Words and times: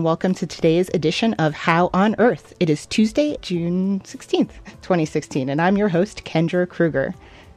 and 0.00 0.04
welcome 0.06 0.32
to 0.32 0.46
today's 0.46 0.88
edition 0.94 1.34
of 1.34 1.52
How 1.52 1.90
on 1.92 2.16
Earth. 2.18 2.54
It 2.58 2.70
is 2.70 2.86
Tuesday, 2.86 3.36
June 3.42 4.00
16th, 4.00 4.52
2016, 4.80 5.50
and 5.50 5.60
I'm 5.60 5.76
your 5.76 5.90
host, 5.90 6.24
Kendra 6.24 6.66
Krueger. 6.66 7.14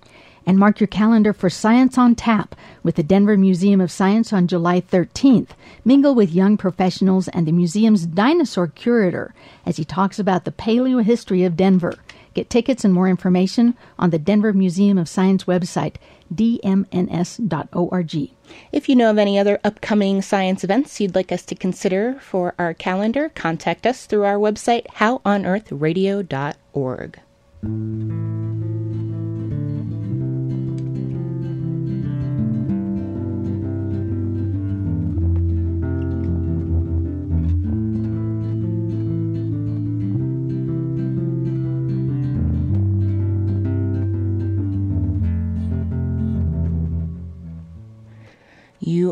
and 0.50 0.58
mark 0.58 0.80
your 0.80 0.88
calendar 0.88 1.32
for 1.32 1.48
Science 1.48 1.96
on 1.96 2.16
Tap 2.16 2.56
with 2.82 2.96
the 2.96 3.04
Denver 3.04 3.38
Museum 3.38 3.80
of 3.80 3.92
Science 3.92 4.34
on 4.34 4.48
July 4.48 4.82
13th. 4.82 5.50
Mingle 5.86 6.16
with 6.16 6.32
young 6.32 6.58
professionals 6.58 7.28
and 7.28 7.46
the 7.46 7.52
museum's 7.52 8.08
dinosaur 8.08 8.66
curator 8.66 9.36
as 9.64 9.78
he 9.78 9.86
talks 9.86 10.18
about 10.18 10.46
the 10.46 10.52
paleo 10.52 11.04
history 11.04 11.44
of 11.44 11.56
Denver. 11.56 11.94
Get 12.34 12.50
tickets 12.50 12.84
and 12.84 12.92
more 12.92 13.08
information 13.08 13.78
on 14.00 14.10
the 14.10 14.18
Denver 14.18 14.52
Museum 14.52 14.98
of 14.98 15.08
Science 15.08 15.44
website, 15.44 15.98
dmns.org. 16.34 18.32
If 18.72 18.90
you 18.90 18.96
know 18.96 19.12
of 19.12 19.20
any 19.20 19.38
other 19.38 19.60
upcoming 19.64 20.24
science 20.24 20.64
events 20.64 21.00
you'd 21.00 21.14
like 21.14 21.32
us 21.32 21.44
to 21.44 21.54
consider 21.54 22.16
for 22.22 22.56
our 22.58 22.74
calendar, 22.74 23.30
contact 23.36 23.86
us 23.86 24.08
through 24.08 24.24
our 24.24 24.38
website, 24.38 24.88
howonearthradio.org. 24.96 27.20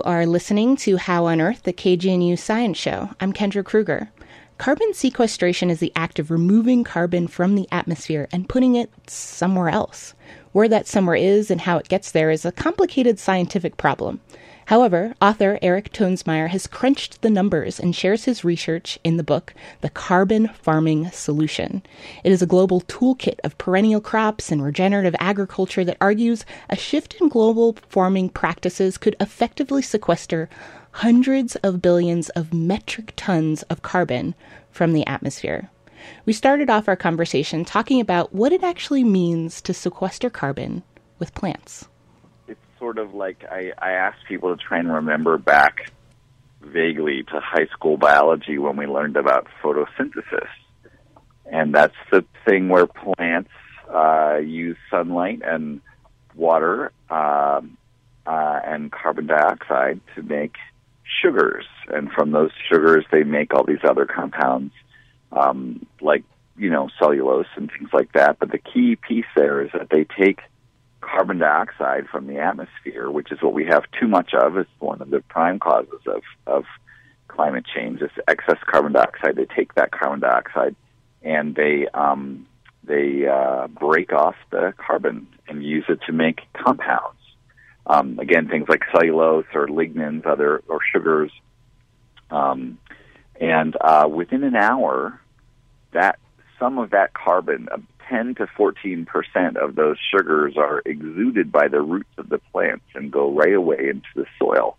are 0.08 0.26
listening 0.26 0.78
to 0.78 0.96
How 0.96 1.26
on 1.26 1.42
Earth, 1.42 1.64
the 1.64 1.74
KGNU 1.74 2.40
Science 2.40 2.78
Show. 2.78 3.10
I'm 3.20 3.34
Kendra 3.34 3.62
Krueger. 3.62 4.10
Carbon 4.58 4.94
sequestration 4.94 5.70
is 5.70 5.82
the 5.82 5.92
act 5.98 6.18
of 6.18 6.32
removing 6.32 6.86
carbon 6.86 7.28
from 7.28 7.56
the 7.56 7.68
atmosphere 7.74 8.30
and 8.32 8.48
putting 8.48 8.76
it 8.76 8.90
somewhere 9.10 9.68
else. 9.68 10.14
Where 10.54 10.70
that 10.70 10.88
somewhere 10.88 11.18
is 11.18 11.52
and 11.52 11.60
how 11.60 11.78
it 11.78 11.90
gets 11.90 12.12
there 12.12 12.32
is 12.32 12.46
a 12.46 12.54
complicated 12.54 13.20
scientific 13.20 13.76
problem. 13.76 14.22
However, 14.68 15.16
author 15.22 15.58
Eric 15.62 15.94
Toensmeier 15.94 16.50
has 16.50 16.68
crunched 16.68 17.22
the 17.22 17.30
numbers 17.30 17.80
and 17.80 17.96
shares 17.96 18.26
his 18.26 18.44
research 18.44 19.00
in 19.02 19.16
the 19.16 19.24
book, 19.24 19.54
The 19.80 19.90
Carbon 19.90 20.50
Farming 20.50 21.10
Solution. 21.12 21.84
It 22.26 22.34
is 22.34 22.42
a 22.42 22.46
global 22.46 22.82
toolkit 22.82 23.40
of 23.46 23.58
perennial 23.58 24.02
crops 24.02 24.52
and 24.52 24.62
regenerative 24.62 25.16
agriculture 25.22 25.86
that 25.86 25.96
argues 26.02 26.44
a 26.70 26.76
shift 26.76 27.14
in 27.22 27.30
global 27.30 27.78
farming 27.88 28.28
practices 28.28 28.98
could 28.98 29.16
effectively 29.22 29.82
sequester 29.82 30.50
hundreds 30.92 31.56
of 31.64 31.82
billions 31.82 32.28
of 32.32 32.54
metric 32.54 33.14
tons 33.16 33.64
of 33.70 33.84
carbon 33.84 34.36
from 34.70 34.92
the 34.92 35.08
atmosphere. 35.08 35.70
We 36.26 36.34
started 36.34 36.70
off 36.70 36.90
our 36.90 36.98
conversation 36.98 37.64
talking 37.64 38.02
about 38.02 38.34
what 38.34 38.52
it 38.52 38.66
actually 38.66 39.06
means 39.06 39.62
to 39.62 39.74
sequester 39.74 40.30
carbon 40.30 40.84
with 41.20 41.34
plants 41.34 41.88
sort 42.80 42.98
of 42.98 43.14
like 43.14 43.44
I, 43.50 43.72
I 43.78 43.92
asked 43.92 44.26
people 44.28 44.56
to 44.56 44.62
try 44.62 44.80
and 44.80 44.92
remember 44.92 45.38
back 45.38 45.92
vaguely 46.62 47.24
to 47.24 47.40
high 47.40 47.68
school 47.68 47.98
biology 47.98 48.58
when 48.58 48.78
we 48.78 48.86
learned 48.86 49.18
about 49.18 49.48
photosynthesis. 49.64 50.48
And 51.46 51.74
that's 51.74 51.96
the 52.12 52.26
thing 52.46 52.70
where 52.70 52.88
plants 52.88 53.52
uh, 53.94 54.38
use 54.38 54.78
sunlight 54.92 55.42
and 55.46 55.82
water 56.36 56.92
um, 57.10 57.78
uh, 58.26 58.60
and 58.66 58.92
carbon 58.92 59.28
dioxide 59.28 60.02
to 60.16 60.24
make 60.24 60.56
sugars. 61.22 61.66
And 61.88 62.12
from 62.12 62.32
those 62.32 62.52
sugars, 62.70 63.06
they 63.12 63.24
make 63.24 63.54
all 63.54 63.64
these 63.64 63.84
other 63.88 64.06
compounds 64.06 64.74
um, 65.32 65.86
like, 66.02 66.24
you 66.58 66.70
know, 66.70 66.90
cellulose 67.00 67.48
and 67.56 67.72
things 67.72 67.90
like 67.94 68.12
that. 68.14 68.40
But 68.40 68.52
the 68.52 68.58
key 68.58 68.98
piece 68.98 69.26
there 69.36 69.62
is 69.62 69.72
that 69.74 69.90
they 69.90 70.06
take 70.20 70.40
carbon 71.10 71.38
dioxide 71.40 72.08
from 72.12 72.28
the 72.28 72.38
atmosphere, 72.38 73.10
which 73.10 73.32
is 73.32 73.42
what 73.42 73.54
we 73.54 73.66
have 73.66 73.84
too 74.00 74.08
much 74.08 74.34
of. 74.34 74.58
is 74.58 74.66
one 74.80 75.02
of 75.02 75.10
the 75.10 75.22
prime 75.22 75.60
causes 75.60 76.02
of, 76.06 76.22
of 76.46 76.66
climate 77.28 77.66
change. 77.74 78.02
Is 78.02 78.12
excess 78.28 78.58
carbon 78.66 78.94
dioxide. 78.94 79.36
They 79.36 79.46
take 79.46 79.76
that 79.76 79.92
carbon 79.92 80.20
dioxide 80.20 80.76
and 81.22 81.56
they 81.56 81.88
um, 81.94 82.48
they 82.84 83.28
uh, 83.28 83.68
break 83.68 84.14
off 84.14 84.36
the 84.50 84.74
carbon 84.78 85.28
and 85.48 85.64
use 85.64 85.86
it 85.90 86.00
to 86.08 86.14
make 86.14 86.42
compounds. 86.54 87.20
Um, 87.86 88.20
again, 88.20 88.48
things 88.48 88.68
like 88.68 88.82
cellulose 88.92 89.46
or 89.54 89.68
lignins, 89.68 90.26
other 90.26 90.62
or 90.68 90.80
sugars. 90.94 91.32
Um, 92.30 92.80
and 93.40 93.76
uh, 93.80 94.10
within 94.12 94.44
an 94.44 94.56
hour, 94.56 95.20
that 95.94 96.20
some 96.60 96.78
of 96.80 96.92
that 96.92 97.14
carbon, 97.14 97.68
10 98.10 98.36
to 98.36 98.48
14 98.56 99.06
percent 99.06 99.58
of 99.58 99.76
those 99.76 99.98
sugars 100.12 100.56
are 100.58 100.82
exuded 100.86 101.52
by 101.52 101.68
the 101.68 101.82
roots 101.82 102.10
of 102.18 102.30
the 102.30 102.40
plants 102.52 102.86
and 102.96 103.12
go 103.12 103.32
right 103.32 103.54
away 103.54 103.90
into 103.90 104.08
the 104.16 104.26
soil 104.40 104.78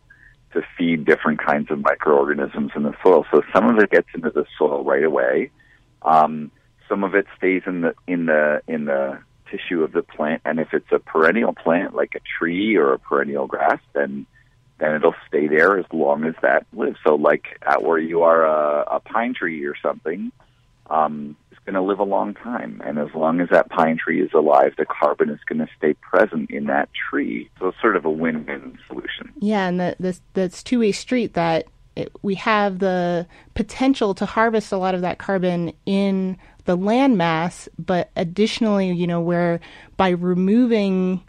to 0.52 0.62
feed 0.76 1.04
different 1.04 1.44
kinds 1.44 1.70
of 1.70 1.80
microorganisms 1.80 2.72
in 2.74 2.82
the 2.82 2.94
soil. 3.02 3.26
So 3.30 3.42
some 3.52 3.68
of 3.68 3.78
it 3.78 3.90
gets 3.90 4.08
into 4.14 4.30
the 4.30 4.46
soil 4.58 4.82
right 4.82 5.04
away. 5.04 5.50
Um, 6.02 6.50
some 6.88 7.04
of 7.04 7.14
it 7.14 7.26
stays 7.36 7.62
in 7.66 7.82
the 7.82 7.94
in 8.06 8.26
the 8.26 8.62
in 8.66 8.86
the 8.86 9.18
tissue 9.50 9.82
of 9.82 9.92
the 9.92 10.02
plant, 10.02 10.42
and 10.44 10.58
if 10.58 10.72
it's 10.72 10.90
a 10.92 10.98
perennial 10.98 11.52
plant 11.52 11.94
like 11.94 12.14
a 12.14 12.20
tree 12.38 12.76
or 12.76 12.92
a 12.92 12.98
perennial 12.98 13.46
grass, 13.46 13.80
then 13.92 14.26
then 14.78 14.94
it'll 14.94 15.14
stay 15.26 15.48
there 15.48 15.78
as 15.78 15.86
long 15.92 16.24
as 16.24 16.34
that 16.42 16.66
lives. 16.72 16.98
So, 17.04 17.16
like 17.16 17.58
at 17.62 17.82
where 17.82 17.98
you 17.98 18.22
are 18.22 18.46
a, 18.46 18.96
a 18.96 19.00
pine 19.00 19.34
tree 19.34 19.64
or 19.66 19.74
something, 19.82 20.32
um, 20.88 21.36
going 21.68 21.74
to 21.74 21.86
live 21.86 21.98
a 21.98 22.04
long 22.04 22.32
time. 22.32 22.80
And 22.82 22.98
as 22.98 23.08
long 23.14 23.42
as 23.42 23.50
that 23.50 23.68
pine 23.68 23.98
tree 23.98 24.22
is 24.22 24.32
alive, 24.32 24.72
the 24.78 24.86
carbon 24.86 25.28
is 25.28 25.38
going 25.46 25.58
to 25.58 25.68
stay 25.76 25.92
present 25.92 26.50
in 26.50 26.64
that 26.64 26.88
tree. 26.94 27.50
So 27.58 27.68
it's 27.68 27.80
sort 27.80 27.94
of 27.94 28.06
a 28.06 28.10
win 28.10 28.46
win 28.46 28.78
solution. 28.86 29.30
Yeah, 29.38 29.68
and 29.68 29.94
this 29.98 30.62
two 30.62 30.80
way 30.80 30.92
street 30.92 31.34
that 31.34 31.66
it, 31.94 32.10
we 32.22 32.36
have 32.36 32.78
the 32.78 33.26
potential 33.54 34.14
to 34.14 34.24
harvest 34.24 34.72
a 34.72 34.78
lot 34.78 34.94
of 34.94 35.02
that 35.02 35.18
carbon 35.18 35.74
in 35.84 36.38
the 36.64 36.78
landmass, 36.78 37.68
but 37.78 38.10
additionally, 38.16 38.90
you 38.92 39.06
know, 39.06 39.20
where 39.20 39.60
by 39.98 40.10
removing, 40.10 41.22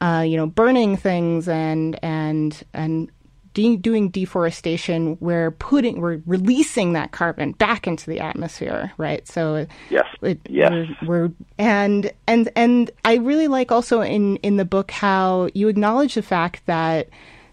uh, 0.00 0.24
you 0.26 0.36
know, 0.36 0.46
burning 0.46 0.96
things 0.96 1.46
and 1.46 1.96
and 2.02 2.64
and 2.74 3.12
de- 3.56 3.76
doing 3.78 4.10
deforestation, 4.10 5.16
we're 5.18 5.50
putting, 5.50 6.02
we're 6.02 6.20
releasing 6.26 6.92
that 6.92 7.10
carbon 7.10 7.52
back 7.52 7.86
into 7.86 8.08
the 8.08 8.20
atmosphere, 8.20 8.92
right? 8.98 9.26
So 9.26 9.66
yes, 9.88 10.06
it, 10.20 10.40
yes, 10.46 10.72
we're, 11.02 11.28
we're, 11.28 11.32
and 11.58 12.12
and 12.26 12.50
and 12.54 12.90
I 13.04 13.14
really 13.14 13.48
like 13.48 13.72
also 13.72 14.02
in 14.02 14.36
in 14.36 14.58
the 14.58 14.66
book 14.66 14.90
how 14.90 15.48
you 15.54 15.68
acknowledge 15.68 16.14
the 16.14 16.22
fact 16.22 16.66
that 16.66 17.08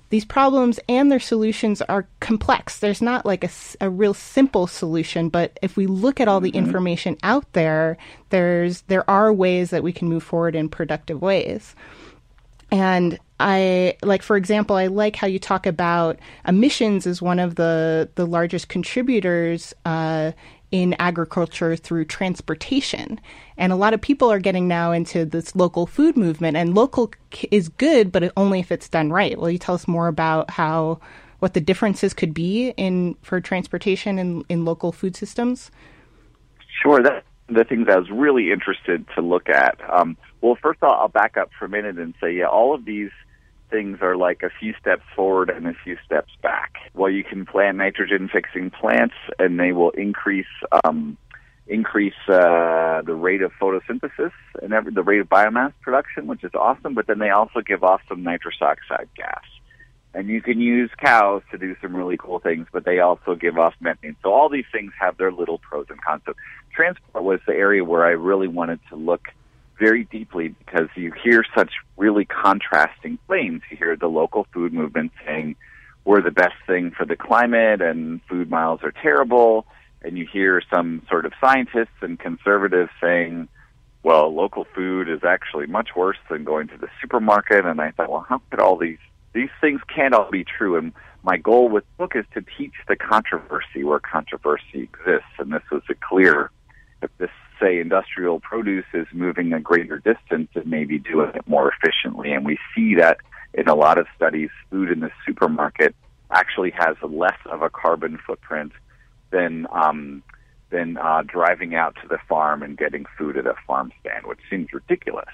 these 0.10 0.26
problems 0.26 0.78
and 0.90 1.10
their 1.10 1.22
solutions 1.22 1.82
are 1.84 2.06
complex. 2.20 2.80
There's 2.80 3.02
not 3.02 3.26
like 3.26 3.46
a, 3.46 3.50
a 3.80 3.90
real 3.90 4.14
simple 4.14 4.68
solution, 4.68 5.30
but 5.30 5.58
if 5.62 5.78
we 5.78 5.88
look 5.88 6.20
at 6.20 6.28
all 6.28 6.42
the 6.42 6.52
mm-hmm. 6.52 6.66
information 6.66 7.18
out 7.24 7.52
there, 7.54 7.98
there's 8.30 8.82
there 8.84 9.10
are 9.10 9.32
ways 9.32 9.70
that 9.70 9.84
we 9.84 9.94
can 9.94 10.10
move 10.10 10.22
forward 10.22 10.54
in 10.54 10.68
productive 10.68 11.22
ways. 11.22 11.76
And 12.74 13.20
I 13.40 13.98
like, 14.02 14.24
for 14.24 14.36
example, 14.36 14.75
I 14.75 14.88
like 14.88 15.16
how 15.16 15.28
you 15.28 15.38
talk 15.38 15.68
about 15.68 16.20
emissions 16.48 17.06
as 17.06 17.22
one 17.22 17.38
of 17.38 17.54
the 17.54 18.10
the 18.16 18.25
largest 18.25 18.68
contributors 18.68 19.75
uh, 19.86 20.31
in 20.72 20.96
agriculture 20.98 21.75
through 21.75 22.06
transportation. 22.06 23.22
And 23.58 23.72
a 23.72 23.75
lot 23.75 23.94
of 23.94 24.02
people 24.02 24.31
are 24.31 24.40
getting 24.40 24.68
now 24.68 24.92
into 24.92 25.24
this 25.24 25.56
local 25.56 25.86
food 25.86 26.18
movement, 26.18 26.58
and 26.58 26.74
local 26.74 27.12
is 27.52 27.70
good, 27.70 28.12
but 28.12 28.34
only 28.36 28.60
if 28.60 28.72
it's 28.72 28.90
done 28.90 29.12
right. 29.12 29.38
Will 29.38 29.52
you 29.52 29.60
tell 29.60 29.75
us 29.75 29.88
more 29.88 30.08
about 30.08 30.50
how 30.50 31.00
what 31.38 31.54
the 31.54 31.62
differences 31.62 32.12
could 32.16 32.34
be 32.34 32.70
in 32.70 33.16
for 33.22 33.40
transportation 33.40 34.18
in, 34.18 34.46
in 34.50 34.66
local 34.66 34.92
food 34.92 35.16
systems? 35.16 35.70
Sure. 36.81 37.04
That 37.04 37.24
the 37.50 37.66
things 37.66 37.88
I 37.88 38.00
was 38.00 38.10
really 38.10 38.52
interested 38.52 39.06
to 39.14 39.22
look 39.22 39.48
at. 39.48 39.78
Um, 39.92 40.18
well, 40.44 40.57
first 40.62 40.84
all, 40.84 40.92
I'll 40.92 41.07
back 41.07 41.38
up 41.38 41.51
for 41.57 41.66
a 41.66 41.69
minute 41.69 41.98
and 41.98 42.13
say, 42.19 42.34
yeah, 42.34 42.48
all 42.48 42.75
of 42.75 42.84
these 42.84 43.12
things 43.72 44.00
are 44.01 44.18
like 44.18 44.44
a 44.44 44.50
few 44.60 44.74
steps 44.78 45.04
forward 45.16 45.50
and 45.50 45.66
a 45.66 45.74
few 45.86 45.98
steps 46.06 46.34
back. 46.42 46.74
Well, 46.94 47.10
you 47.10 47.24
can 47.24 47.45
plant 47.45 47.78
nitrogen 47.78 48.28
fixing 48.28 48.69
plants, 48.69 49.16
and 49.40 49.57
they 49.57 49.72
will 49.72 49.92
increase 49.92 50.45
um, 50.84 51.18
increase 51.66 52.13
uh, 52.28 53.01
the 53.04 53.16
rate 53.16 53.42
of 53.42 53.54
photosynthesis 53.54 54.34
and 54.62 54.74
every, 54.74 54.92
the 54.92 55.01
rate 55.01 55.22
of 55.22 55.30
biomass 55.30 55.72
production, 55.81 56.28
which 56.28 56.44
is 56.44 56.51
awesome. 56.56 56.94
But 56.94 57.07
then 57.07 57.19
they 57.19 57.30
also 57.30 57.62
give 57.62 57.81
off 57.81 58.01
some 58.10 58.22
nitrous 58.22 58.57
oxide 58.62 59.07
gas. 59.16 59.44
And 60.13 60.28
you 60.28 60.42
can 60.42 60.60
use 60.60 60.92
cows 60.98 61.42
to 61.51 61.57
do 61.57 61.74
some 61.81 61.96
really 61.96 62.18
cool 62.18 62.39
things, 62.39 62.68
but 62.74 62.84
they 62.84 63.00
also 63.00 63.34
give 63.34 63.57
off 63.57 63.75
methane. 63.80 64.18
So 64.22 64.34
all 64.34 64.50
these 64.50 64.66
things 64.74 64.92
have 65.00 65.16
their 65.18 65.31
little 65.31 65.57
pros 65.57 65.86
and 65.89 66.01
cons. 66.01 66.22
So 66.25 66.34
transport 66.75 67.24
was 67.24 67.39
the 67.48 67.54
area 67.54 67.86
where 67.86 68.06
I 68.06 68.12
really 68.12 68.50
wanted 68.50 68.81
to 68.89 68.98
look 68.98 69.30
very 69.84 70.06
deeply 70.06 70.48
because 70.48 70.88
you 70.96 71.12
hear 71.12 71.44
such 71.54 71.74
really 71.98 72.24
contrasting 72.24 73.20
claims. 73.28 73.62
You 73.70 73.76
hear 73.76 73.98
the 73.98 74.08
local 74.08 74.48
food 74.54 74.72
movement 74.72 75.12
saying 75.26 75.58
we're 76.06 76.22
the 76.22 76.32
best 76.32 76.56
thing 76.66 76.92
for 76.92 77.06
the 77.06 77.18
climate 77.18 77.82
and 77.82 78.22
food 78.30 78.50
miles 78.50 78.80
are 78.84 78.94
terrible. 78.94 79.66
And 80.02 80.18
you 80.18 80.26
hear 80.26 80.62
some 80.74 81.02
sort 81.10 81.26
of 81.26 81.34
scientists 81.42 82.00
and 82.00 82.18
conservatives 82.18 82.92
saying, 83.02 83.50
well, 84.04 84.34
local 84.34 84.66
food 84.74 85.10
is 85.10 85.26
actually 85.26 85.68
much 85.68 85.90
worse 85.98 86.18
than 86.30 86.46
going 86.46 86.70
to 86.70 86.78
the 86.78 86.88
supermarket. 87.02 87.66
And 87.66 87.82
I 87.82 87.92
thought, 87.92 88.10
well, 88.10 88.26
how 88.28 88.42
could 88.50 88.62
all 88.62 88.78
these, 88.78 89.04
these 89.34 89.52
things 89.60 89.82
can't 89.94 90.14
all 90.14 90.32
be 90.32 90.46
true. 90.46 90.78
And 90.78 90.94
my 91.24 91.36
goal 91.36 91.68
with 91.68 91.84
the 91.84 92.04
book 92.04 92.16
is 92.16 92.26
to 92.36 92.46
teach 92.58 92.76
the 92.88 92.96
controversy 92.96 93.84
where 93.84 94.00
controversy 94.00 94.80
exists. 94.84 95.36
And 95.40 95.52
this 95.52 95.64
was 95.70 95.84
a 95.90 95.96
clear, 95.96 96.52
this 97.18 97.32
say 97.63 97.80
industrial 97.80 98.39
produce 98.39 98.86
is 98.94 99.07
moving 99.13 99.54
a 99.54 99.60
greater 99.60 99.98
distance 99.98 100.50
and 100.56 100.65
maybe 100.65 101.00
doing 101.00 101.31
it 101.33 101.48
more 101.48 101.71
efficiently. 101.71 102.33
And 102.33 102.45
we 102.45 102.57
see 102.75 102.95
that 102.95 103.18
in 103.54 103.68
a 103.68 103.75
lot 103.75 103.98
of 103.98 104.07
studies, 104.15 104.50
food 104.69 104.92
in 104.92 105.00
the 105.00 105.12
supermarket 105.25 105.95
actually 106.31 106.71
has 106.71 106.95
less 107.01 107.38
of 107.45 107.62
a 107.62 107.69
carbon 107.69 108.18
footprint 108.25 108.71
than 109.31 109.68
um, 109.71 110.24
than 110.71 110.98
uh, 110.98 111.21
driving 111.25 111.75
out 111.75 111.95
to 112.01 112.07
the 112.07 112.18
farm 112.27 112.63
and 112.63 112.77
getting 112.77 113.06
food 113.18 113.38
at 113.38 113.45
a 113.45 113.54
farm 113.68 113.92
stand, 114.00 114.25
which 114.25 114.39
seems 114.50 114.74
ridiculous. 114.74 115.30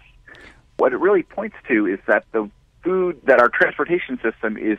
What 0.77 0.91
it 0.91 0.97
really 0.97 1.23
points 1.23 1.55
to 1.69 1.85
is 1.85 1.99
that 2.07 2.25
the 2.33 2.49
food 2.83 3.21
that 3.23 3.39
our 3.39 3.49
transportation 3.49 4.19
system 4.21 4.57
is 4.57 4.77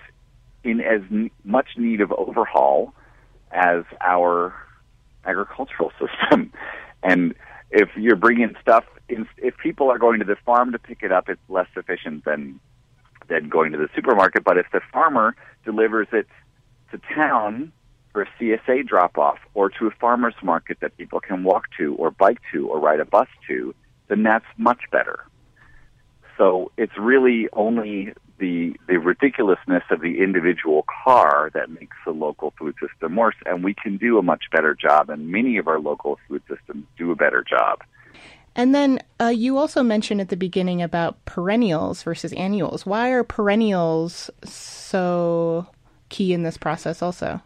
in 0.63 0.81
as 0.81 1.01
much 1.45 1.69
need 1.77 2.03
of 2.03 2.13
overhaul 2.13 2.93
as 3.51 3.85
our 4.03 4.55
agricultural 5.25 5.93
system. 5.99 6.53
And 7.03 7.35
if 7.71 7.89
you're 7.97 8.17
bringing 8.17 8.55
stuff, 8.61 8.85
in, 9.09 9.27
if 9.39 9.57
people 9.59 9.91
are 9.91 9.99
going 9.99 10.21
to 10.21 10.25
the 10.25 10.37
farm 10.45 10.73
to 10.73 10.79
pick 10.79 11.03
it 11.03 11.13
up, 11.13 11.29
it's 11.29 11.41
less 11.49 11.69
efficient 11.77 12.25
than 12.25 12.61
than 13.29 13.49
going 13.49 13.73
to 13.73 13.79
the 13.79 13.89
supermarket. 13.95 14.45
But 14.45 14.59
if 14.59 14.67
the 14.73 14.81
farmer 14.93 15.37
delivers 15.65 16.09
it 16.13 16.27
to 16.91 17.01
town 17.15 17.73
for 18.13 18.23
a 18.23 18.27
CSA 18.41 18.87
drop 18.87 19.19
off 19.19 19.39
or 19.55 19.71
to 19.71 19.87
a 19.87 19.91
farmer's 19.93 20.35
market 20.43 20.79
that 20.81 20.97
people 20.97 21.21
can 21.21 21.45
walk 21.45 21.69
to 21.79 21.95
or 21.95 22.11
bike 22.11 22.41
to 22.53 22.67
or 22.69 22.81
ride 22.81 22.99
a 22.99 23.05
bus 23.05 23.29
to, 23.47 23.75
then 24.09 24.25
that's 24.25 24.47
much 24.57 24.81
better. 24.91 25.25
So 26.37 26.73
it's 26.77 26.97
really 26.99 27.49
only 27.53 28.15
the 28.41 28.75
the 28.89 28.97
ridiculousness 28.97 29.85
of 29.91 30.01
the 30.01 30.21
individual 30.21 30.85
car 31.05 31.51
that 31.55 31.71
makes 31.71 31.97
the 32.05 32.11
local 32.13 32.53
food 32.59 32.75
system 32.81 33.15
worse, 33.15 33.37
and 33.47 33.63
we 33.63 33.75
can 33.75 33.99
do 33.99 34.19
a 34.19 34.23
much 34.23 34.45
better 34.51 34.75
job, 34.75 35.11
and 35.11 35.29
many 35.29 35.59
of 35.59 35.69
our 35.69 35.79
local 35.79 36.19
food 36.27 36.43
systems 36.49 36.85
do 36.99 37.13
a 37.13 37.17
better 37.17 37.45
job. 37.49 37.81
And 38.57 38.75
then 38.75 38.99
uh, 39.21 39.27
you 39.27 39.59
also 39.59 39.83
mentioned 39.83 40.21
at 40.21 40.29
the 40.29 40.37
beginning 40.37 40.83
about 40.83 41.25
perennials 41.25 42.03
versus 42.03 42.33
annuals. 42.33 42.85
Why 42.85 43.11
are 43.11 43.23
perennials 43.23 44.29
so 44.45 45.69
key 46.09 46.33
in 46.33 46.43
this 46.43 46.57
process? 46.57 47.01
Also, 47.01 47.41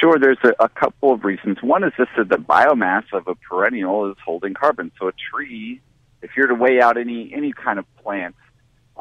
sure. 0.00 0.18
There's 0.18 0.38
a, 0.44 0.64
a 0.64 0.68
couple 0.70 1.12
of 1.12 1.24
reasons. 1.24 1.58
One 1.62 1.84
is 1.84 1.92
just 1.98 2.10
that 2.16 2.30
the 2.30 2.36
biomass 2.36 3.04
of 3.12 3.28
a 3.28 3.34
perennial 3.34 4.10
is 4.10 4.16
holding 4.24 4.54
carbon. 4.54 4.90
So 4.98 5.08
a 5.08 5.12
tree, 5.12 5.82
if 6.22 6.30
you're 6.36 6.46
to 6.46 6.54
weigh 6.54 6.80
out 6.80 6.96
any 6.96 7.32
any 7.34 7.52
kind 7.52 7.78
of 7.78 7.84
plant 7.96 8.34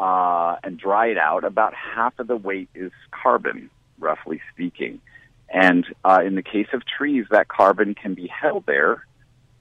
uh, 0.03 0.57
and 0.65 0.77
dry 0.77 1.07
it 1.07 1.17
out, 1.17 1.45
about 1.45 1.73
half 1.73 2.19
of 2.19 2.27
the 2.27 2.35
weight 2.35 2.67
is 2.75 2.91
carbon, 3.11 3.69
roughly 3.99 4.41
speaking. 4.53 4.99
And 5.47 5.85
uh, 6.03 6.19
in 6.25 6.35
the 6.35 6.43
case 6.43 6.67
of 6.73 6.81
trees, 6.85 7.25
that 7.31 7.47
carbon 7.47 7.95
can 7.95 8.13
be 8.13 8.27
held 8.27 8.65
there 8.65 9.05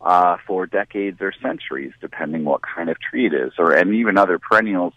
uh, 0.00 0.38
for 0.44 0.66
decades 0.66 1.18
or 1.20 1.32
centuries, 1.40 1.92
depending 2.00 2.44
what 2.44 2.60
kind 2.62 2.90
of 2.90 2.96
tree 2.98 3.26
it 3.26 3.34
is. 3.34 3.52
Or 3.56 3.72
and 3.72 3.94
even 3.94 4.18
other 4.18 4.40
perennials, 4.40 4.94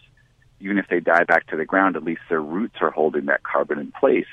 even 0.58 0.78
if 0.78 0.88
they 0.88 0.98
die 0.98 1.22
back 1.22 1.46
to 1.48 1.56
the 1.56 1.64
ground, 1.64 1.94
at 1.94 2.02
least 2.02 2.22
their 2.28 2.42
roots 2.42 2.78
are 2.80 2.90
holding 2.90 3.26
that 3.26 3.44
carbon 3.44 3.78
in 3.78 3.92
place. 3.92 4.26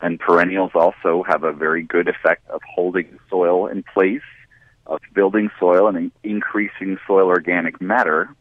And 0.00 0.18
perennials 0.18 0.72
also 0.74 1.22
have 1.28 1.44
a 1.44 1.52
very 1.52 1.84
good 1.84 2.08
effect 2.08 2.50
of 2.50 2.60
holding 2.74 3.20
soil 3.28 3.68
in 3.68 3.84
place, 3.84 4.28
of 4.84 4.98
building 5.14 5.48
soil 5.60 5.86
and 5.86 6.10
increasing 6.24 6.98
soil 7.06 7.28
organic 7.28 7.80
matter, 7.80 8.34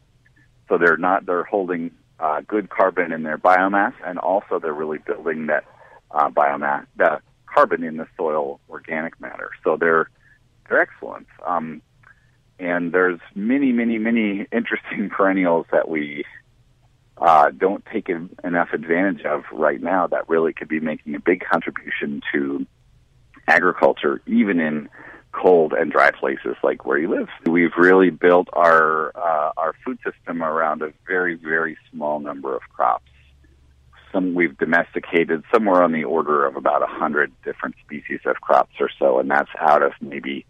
so 0.69 0.77
they're 0.79 0.97
not 0.97 1.25
they're 1.25 1.43
holding 1.43 1.91
uh, 2.19 2.41
good 2.47 2.69
carbon 2.69 3.11
in 3.11 3.23
their 3.23 3.37
biomass, 3.37 3.93
and 4.05 4.19
also 4.19 4.59
they're 4.59 4.73
really 4.73 4.97
building 4.99 5.47
that 5.47 5.65
uh, 6.11 6.29
biomass, 6.29 6.85
the 6.97 7.21
carbon 7.45 7.83
in 7.83 7.97
the 7.97 8.07
soil 8.17 8.59
organic 8.69 9.19
matter. 9.19 9.49
So 9.63 9.77
they're 9.77 10.09
they're 10.67 10.81
excellent. 10.81 11.27
Um, 11.45 11.81
and 12.59 12.91
there's 12.91 13.19
many, 13.35 13.71
many, 13.71 13.97
many 13.97 14.45
interesting 14.51 15.09
perennials 15.09 15.65
that 15.71 15.89
we 15.89 16.25
uh, 17.17 17.51
don't 17.51 17.85
take 17.91 18.09
enough 18.43 18.69
advantage 18.73 19.25
of 19.25 19.43
right 19.51 19.81
now 19.81 20.07
that 20.07 20.29
really 20.29 20.53
could 20.53 20.67
be 20.69 20.79
making 20.79 21.15
a 21.15 21.19
big 21.19 21.43
contribution 21.49 22.21
to 22.31 22.65
agriculture, 23.47 24.21
even 24.25 24.59
in 24.59 24.89
cold 25.31 25.73
and 25.73 25.91
dry 25.91 26.11
places 26.11 26.55
like 26.63 26.85
where 26.85 26.97
you 26.97 27.09
live. 27.09 27.27
We've 27.45 27.75
really 27.77 28.09
built 28.09 28.47
our 28.53 29.15
uh, 29.15 29.51
our 29.57 29.73
food 29.85 29.99
system 30.03 30.41
around 30.41 30.81
a 30.81 30.91
very 31.07 31.35
very 31.35 31.77
small 31.91 32.19
number 32.19 32.55
of 32.55 32.61
crops. 32.73 33.11
Some 34.11 34.33
we've 34.33 34.57
domesticated 34.57 35.43
somewhere 35.53 35.83
on 35.83 35.91
the 35.91 36.03
order 36.03 36.45
of 36.45 36.55
about 36.55 36.81
a 36.81 36.87
hundred 36.87 37.31
different 37.43 37.75
species 37.85 38.21
of 38.25 38.41
crops 38.41 38.73
or 38.79 38.89
so, 38.97 39.19
and 39.19 39.29
that's 39.29 39.51
out 39.59 39.83
of 39.83 39.93
maybe 40.01 40.45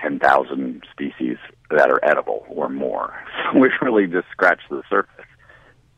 ten 0.00 0.18
thousand 0.18 0.82
species 0.90 1.36
that 1.70 1.90
are 1.90 2.00
edible 2.02 2.46
or 2.48 2.68
more. 2.68 3.14
So 3.52 3.60
we've 3.60 3.70
really 3.80 4.08
just 4.08 4.26
scratched 4.32 4.68
the 4.70 4.82
surface. 4.90 5.24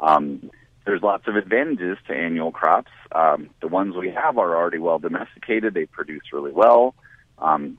Um, 0.00 0.50
there's 0.84 1.02
lots 1.02 1.26
of 1.26 1.36
advantages 1.36 1.96
to 2.06 2.14
annual 2.14 2.52
crops. 2.52 2.90
Um, 3.10 3.48
the 3.62 3.68
ones 3.68 3.94
we 3.96 4.10
have 4.10 4.36
are 4.36 4.54
already 4.54 4.78
well 4.78 4.98
domesticated; 4.98 5.72
they 5.72 5.86
produce 5.86 6.24
really 6.32 6.52
well. 6.52 6.94
Um, 7.40 7.78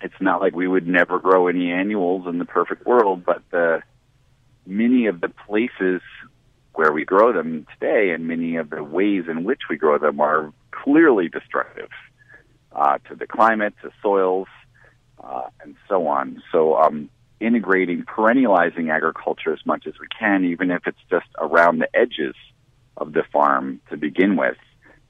it's 0.00 0.20
not 0.20 0.40
like 0.40 0.54
we 0.54 0.66
would 0.66 0.86
never 0.86 1.18
grow 1.18 1.48
any 1.48 1.70
annuals 1.70 2.26
in 2.26 2.38
the 2.38 2.44
perfect 2.44 2.86
world, 2.86 3.24
but 3.24 3.42
the 3.50 3.82
many 4.66 5.06
of 5.06 5.20
the 5.20 5.28
places 5.28 6.00
where 6.74 6.92
we 6.92 7.04
grow 7.04 7.32
them 7.32 7.66
today 7.78 8.10
and 8.10 8.26
many 8.26 8.56
of 8.56 8.70
the 8.70 8.82
ways 8.82 9.24
in 9.28 9.44
which 9.44 9.62
we 9.68 9.76
grow 9.76 9.98
them 9.98 10.20
are 10.20 10.52
clearly 10.70 11.28
destructive 11.28 11.90
uh, 12.74 12.98
to 13.08 13.14
the 13.14 13.26
climate, 13.26 13.74
to 13.82 13.90
soils, 14.02 14.48
uh, 15.22 15.48
and 15.62 15.76
so 15.88 16.06
on. 16.06 16.42
So, 16.50 16.76
um, 16.76 17.10
integrating, 17.40 18.04
perennializing 18.04 18.90
agriculture 18.90 19.52
as 19.52 19.64
much 19.66 19.86
as 19.86 19.94
we 20.00 20.06
can, 20.18 20.44
even 20.44 20.70
if 20.70 20.86
it's 20.86 20.98
just 21.10 21.26
around 21.38 21.78
the 21.78 21.88
edges 21.94 22.34
of 22.96 23.12
the 23.12 23.24
farm 23.32 23.80
to 23.90 23.96
begin 23.96 24.36
with 24.36 24.56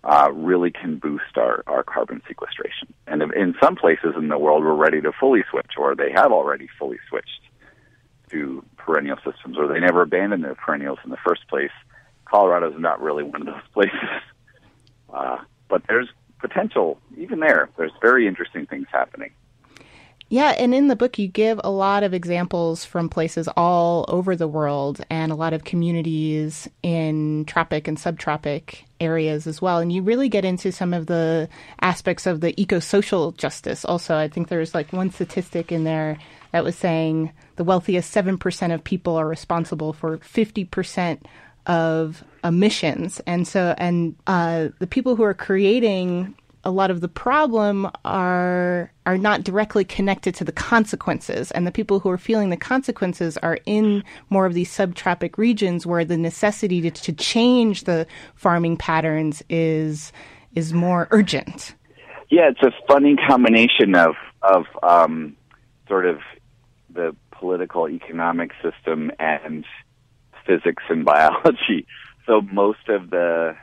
uh, 0.04 0.30
really 0.32 0.71
can 0.71 0.99
boost 0.99 1.37
our, 1.37 1.62
our 1.66 1.82
carbon 1.82 2.23
sequestration. 2.26 2.92
And 3.06 3.23
in 3.35 3.54
some 3.62 3.76
places 3.76 4.14
in 4.16 4.28
the 4.28 4.38
world, 4.38 4.64
we're 4.64 4.75
ready 4.75 5.00
to 5.00 5.12
fully 5.12 5.44
switch, 5.50 5.73
or 5.78 5.94
they 5.94 6.11
have 6.12 6.32
already 6.32 6.68
fully 6.78 6.99
switched 7.09 7.40
to 8.30 8.64
perennial 8.76 9.18
systems, 9.25 9.56
or 9.59 9.68
they 9.68 9.78
never 9.78 10.02
abandoned 10.02 10.42
their 10.42 10.54
perennials 10.54 10.99
in 11.04 11.11
the 11.11 11.18
first 11.26 11.47
place. 11.49 11.71
Colorado 12.25 12.73
is 12.73 12.80
not 12.80 13.00
really 13.00 13.23
one 13.23 13.42
of 13.42 13.47
those 13.47 13.62
places. 13.75 13.99
Uh, 15.12 15.38
but 15.68 15.82
there's 15.87 16.09
potential 16.40 16.99
even 17.16 17.40
there. 17.40 17.68
There's 17.76 17.92
very 18.00 18.26
interesting 18.26 18.66
things 18.66 18.87
happening. 18.90 19.30
Yeah, 20.32 20.54
and 20.58 20.74
in 20.74 20.88
the 20.88 20.96
book, 20.96 21.18
you 21.18 21.28
give 21.28 21.60
a 21.62 21.70
lot 21.70 22.02
of 22.02 22.14
examples 22.14 22.86
from 22.86 23.10
places 23.10 23.50
all 23.54 24.06
over 24.08 24.34
the 24.34 24.48
world 24.48 25.04
and 25.10 25.30
a 25.30 25.34
lot 25.34 25.52
of 25.52 25.64
communities 25.64 26.70
in 26.82 27.44
tropic 27.44 27.86
and 27.86 27.98
subtropic 27.98 28.84
areas 28.98 29.46
as 29.46 29.60
well. 29.60 29.76
And 29.76 29.92
you 29.92 30.00
really 30.00 30.30
get 30.30 30.46
into 30.46 30.72
some 30.72 30.94
of 30.94 31.04
the 31.04 31.50
aspects 31.82 32.26
of 32.26 32.40
the 32.40 32.58
eco 32.58 32.78
social 32.78 33.32
justice 33.32 33.84
also. 33.84 34.16
I 34.16 34.26
think 34.26 34.48
there's 34.48 34.74
like 34.74 34.90
one 34.90 35.10
statistic 35.10 35.70
in 35.70 35.84
there 35.84 36.16
that 36.52 36.64
was 36.64 36.76
saying 36.76 37.30
the 37.56 37.64
wealthiest 37.64 38.14
7% 38.14 38.72
of 38.72 38.82
people 38.82 39.16
are 39.16 39.28
responsible 39.28 39.92
for 39.92 40.16
50% 40.16 41.20
of 41.66 42.24
emissions. 42.42 43.20
And 43.26 43.46
so, 43.46 43.74
and 43.76 44.16
uh, 44.26 44.68
the 44.78 44.86
people 44.86 45.14
who 45.14 45.24
are 45.24 45.34
creating 45.34 46.34
a 46.64 46.71
lot 46.71 46.90
of 46.90 47.00
the 47.00 47.09
problem 47.09 47.90
are 48.04 48.92
are 49.04 49.19
not 49.19 49.42
directly 49.42 49.85
connected 49.85 50.35
to 50.37 50.45
the 50.45 50.52
consequences. 50.52 51.50
And 51.50 51.66
the 51.66 51.73
people 51.73 52.00
who 52.00 52.11
are 52.11 52.19
feeling 52.19 52.50
the 52.50 52.57
consequences 52.57 53.37
are 53.38 53.59
in 53.66 54.04
more 54.31 54.47
of 54.47 54.54
these 54.54 54.71
subtropic 54.71 55.37
regions 55.38 55.87
where 55.87 56.04
the 56.04 56.16
necessity 56.16 56.81
to, 56.83 56.90
to 56.90 57.12
change 57.12 57.85
the 57.85 58.07
farming 58.35 58.76
patterns 58.76 59.42
is 59.49 60.12
is 60.54 60.73
more 60.73 61.09
urgent. 61.11 61.75
Yeah 62.31 62.50
it's 62.50 62.62
a 62.62 62.73
funny 62.87 63.16
combination 63.16 63.95
of 63.95 64.14
of 64.42 64.66
um, 64.83 65.37
sort 65.88 66.07
of 66.07 66.19
the 66.90 67.16
political 67.31 67.88
economic 67.88 68.52
system 68.62 69.11
and 69.19 69.64
physics 70.47 70.85
and 70.88 71.04
biology. 71.04 71.87
So 72.25 72.40
most 72.40 72.88
of 72.88 73.11
the 73.11 73.57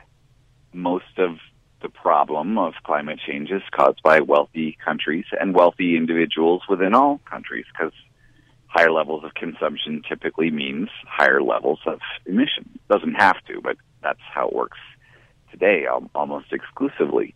most 0.74 1.16
of 1.16 1.38
the 1.82 1.88
problem 1.88 2.58
of 2.58 2.74
climate 2.84 3.18
change 3.26 3.50
is 3.50 3.62
caused 3.72 4.02
by 4.02 4.20
wealthy 4.20 4.76
countries 4.84 5.24
and 5.38 5.54
wealthy 5.54 5.96
individuals 5.96 6.62
within 6.68 6.94
all 6.94 7.20
countries 7.24 7.64
because 7.72 7.92
higher 8.66 8.92
levels 8.92 9.24
of 9.24 9.34
consumption 9.34 10.02
typically 10.08 10.50
means 10.50 10.88
higher 11.06 11.42
levels 11.42 11.80
of 11.86 12.00
emission. 12.26 12.78
Doesn't 12.88 13.14
have 13.14 13.36
to, 13.46 13.60
but 13.60 13.76
that's 14.02 14.20
how 14.32 14.48
it 14.48 14.54
works 14.54 14.78
today, 15.50 15.86
almost 16.14 16.52
exclusively. 16.52 17.34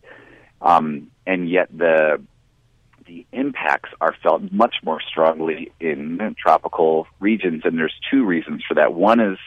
Um, 0.61 1.11
and 1.27 1.49
yet 1.49 1.69
the 1.75 2.21
the 3.05 3.25
impacts 3.33 3.91
are 4.01 4.15
felt 4.23 4.51
much 4.51 4.77
more 4.83 4.99
strongly 4.99 5.71
in 5.79 6.35
tropical 6.39 7.05
regions, 7.19 7.61
and 7.63 7.77
there's 7.77 7.93
two 8.09 8.25
reasons 8.25 8.63
for 8.67 8.73
that. 8.73 8.93
One 8.93 9.19
is 9.19 9.37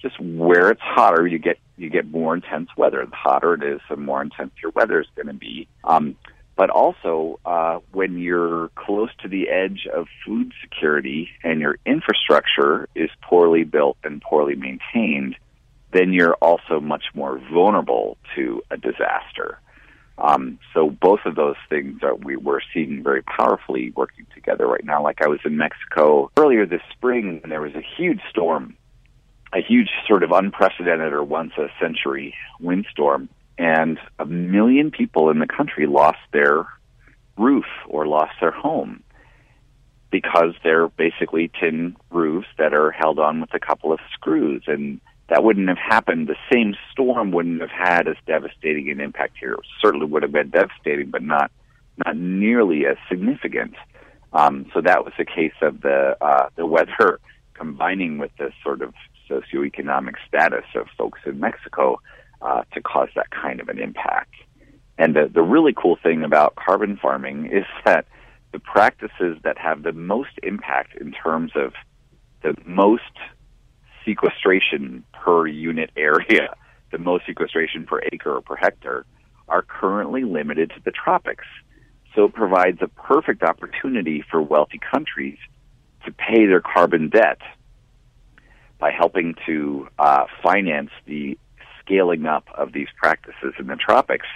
just 0.00 0.18
where 0.20 0.70
it's 0.70 0.80
hotter, 0.80 1.26
you 1.26 1.38
get 1.38 1.58
you 1.76 1.90
get 1.90 2.10
more 2.10 2.34
intense 2.34 2.68
weather. 2.76 3.04
The 3.06 3.16
hotter 3.16 3.54
it 3.54 3.62
is, 3.62 3.80
the 3.88 3.96
more 3.96 4.22
intense 4.22 4.52
your 4.62 4.72
weather 4.72 5.00
is 5.00 5.06
going 5.16 5.28
to 5.28 5.34
be. 5.34 5.68
Um, 5.84 6.16
but 6.56 6.68
also, 6.68 7.40
uh, 7.46 7.78
when 7.92 8.18
you're 8.18 8.68
close 8.74 9.08
to 9.22 9.28
the 9.28 9.48
edge 9.48 9.86
of 9.92 10.08
food 10.26 10.52
security 10.60 11.30
and 11.42 11.58
your 11.58 11.78
infrastructure 11.86 12.86
is 12.94 13.08
poorly 13.22 13.64
built 13.64 13.96
and 14.04 14.20
poorly 14.20 14.56
maintained, 14.56 15.36
then 15.92 16.12
you're 16.12 16.34
also 16.34 16.78
much 16.78 17.04
more 17.14 17.40
vulnerable 17.50 18.18
to 18.36 18.62
a 18.70 18.76
disaster. 18.76 19.58
Um, 20.18 20.58
so 20.74 20.90
both 20.90 21.20
of 21.24 21.34
those 21.34 21.56
things 21.70 22.02
are 22.02 22.14
we 22.14 22.36
we're 22.36 22.60
seeing 22.74 23.02
very 23.02 23.22
powerfully 23.22 23.90
working 23.96 24.26
together 24.34 24.66
right 24.66 24.84
now. 24.84 25.02
Like 25.02 25.22
I 25.22 25.28
was 25.28 25.40
in 25.46 25.56
Mexico 25.56 26.30
earlier 26.36 26.66
this 26.66 26.82
spring, 26.92 27.40
and 27.42 27.50
there 27.50 27.62
was 27.62 27.74
a 27.74 27.82
huge 27.96 28.20
storm 28.28 28.76
a 29.52 29.60
huge 29.60 29.90
sort 30.06 30.22
of 30.22 30.30
unprecedented 30.32 31.12
or 31.12 31.24
once 31.24 31.52
a 31.58 31.68
century 31.80 32.34
windstorm 32.60 33.28
and 33.58 33.98
a 34.18 34.24
million 34.24 34.90
people 34.90 35.30
in 35.30 35.38
the 35.38 35.46
country 35.46 35.86
lost 35.86 36.18
their 36.32 36.66
roof 37.36 37.66
or 37.88 38.06
lost 38.06 38.32
their 38.40 38.52
home 38.52 39.02
because 40.10 40.54
they're 40.62 40.88
basically 40.88 41.50
tin 41.60 41.96
roofs 42.10 42.48
that 42.58 42.74
are 42.74 42.90
held 42.90 43.18
on 43.18 43.40
with 43.40 43.52
a 43.54 43.60
couple 43.60 43.92
of 43.92 44.00
screws 44.12 44.62
and 44.66 45.00
that 45.28 45.44
wouldn't 45.44 45.68
have 45.68 45.78
happened. 45.78 46.26
The 46.26 46.36
same 46.52 46.74
storm 46.90 47.30
wouldn't 47.30 47.60
have 47.60 47.70
had 47.70 48.08
as 48.08 48.16
devastating 48.26 48.90
an 48.90 49.00
impact 49.00 49.36
here. 49.38 49.56
Certainly 49.80 50.06
would 50.06 50.22
have 50.22 50.32
been 50.32 50.50
devastating 50.50 51.10
but 51.10 51.22
not 51.22 51.50
not 52.04 52.16
nearly 52.16 52.86
as 52.86 52.96
significant. 53.08 53.74
Um, 54.32 54.66
so 54.72 54.80
that 54.80 55.04
was 55.04 55.12
a 55.18 55.24
case 55.24 55.54
of 55.60 55.80
the 55.82 56.16
uh, 56.20 56.48
the 56.56 56.66
weather 56.66 57.20
combining 57.54 58.18
with 58.18 58.30
this 58.38 58.54
sort 58.62 58.82
of 58.82 58.94
socioeconomic 59.30 60.14
status 60.26 60.64
of 60.74 60.86
folks 60.98 61.20
in 61.24 61.38
Mexico 61.38 62.00
uh, 62.42 62.62
to 62.72 62.80
cause 62.80 63.08
that 63.14 63.30
kind 63.30 63.60
of 63.60 63.68
an 63.68 63.78
impact. 63.78 64.34
And 64.98 65.14
the, 65.14 65.30
the 65.32 65.42
really 65.42 65.72
cool 65.74 65.96
thing 66.02 66.24
about 66.24 66.56
carbon 66.56 66.98
farming 67.00 67.46
is 67.46 67.64
that 67.84 68.06
the 68.52 68.58
practices 68.58 69.38
that 69.44 69.56
have 69.58 69.82
the 69.82 69.92
most 69.92 70.30
impact 70.42 70.96
in 71.00 71.12
terms 71.12 71.52
of 71.54 71.72
the 72.42 72.54
most 72.66 73.02
sequestration 74.04 75.04
per 75.12 75.46
unit 75.46 75.90
area, 75.96 76.54
the 76.92 76.98
most 76.98 77.26
sequestration 77.26 77.86
per 77.86 78.00
acre 78.12 78.36
or 78.36 78.40
per 78.40 78.56
hectare, 78.56 79.04
are 79.48 79.62
currently 79.62 80.24
limited 80.24 80.70
to 80.70 80.80
the 80.84 80.90
tropics. 80.90 81.44
So 82.14 82.24
it 82.24 82.34
provides 82.34 82.78
a 82.80 82.88
perfect 82.88 83.42
opportunity 83.42 84.24
for 84.28 84.42
wealthy 84.42 84.80
countries 84.92 85.38
to 86.04 86.12
pay 86.12 86.46
their 86.46 86.60
carbon 86.60 87.08
debt 87.08 87.38
by 88.80 88.90
helping 88.90 89.34
to 89.46 89.86
uh, 89.98 90.24
finance 90.42 90.90
the 91.06 91.38
scaling 91.80 92.26
up 92.26 92.44
of 92.56 92.72
these 92.72 92.88
practices 92.96 93.54
in 93.58 93.66
the 93.66 93.76
tropics 93.76 94.26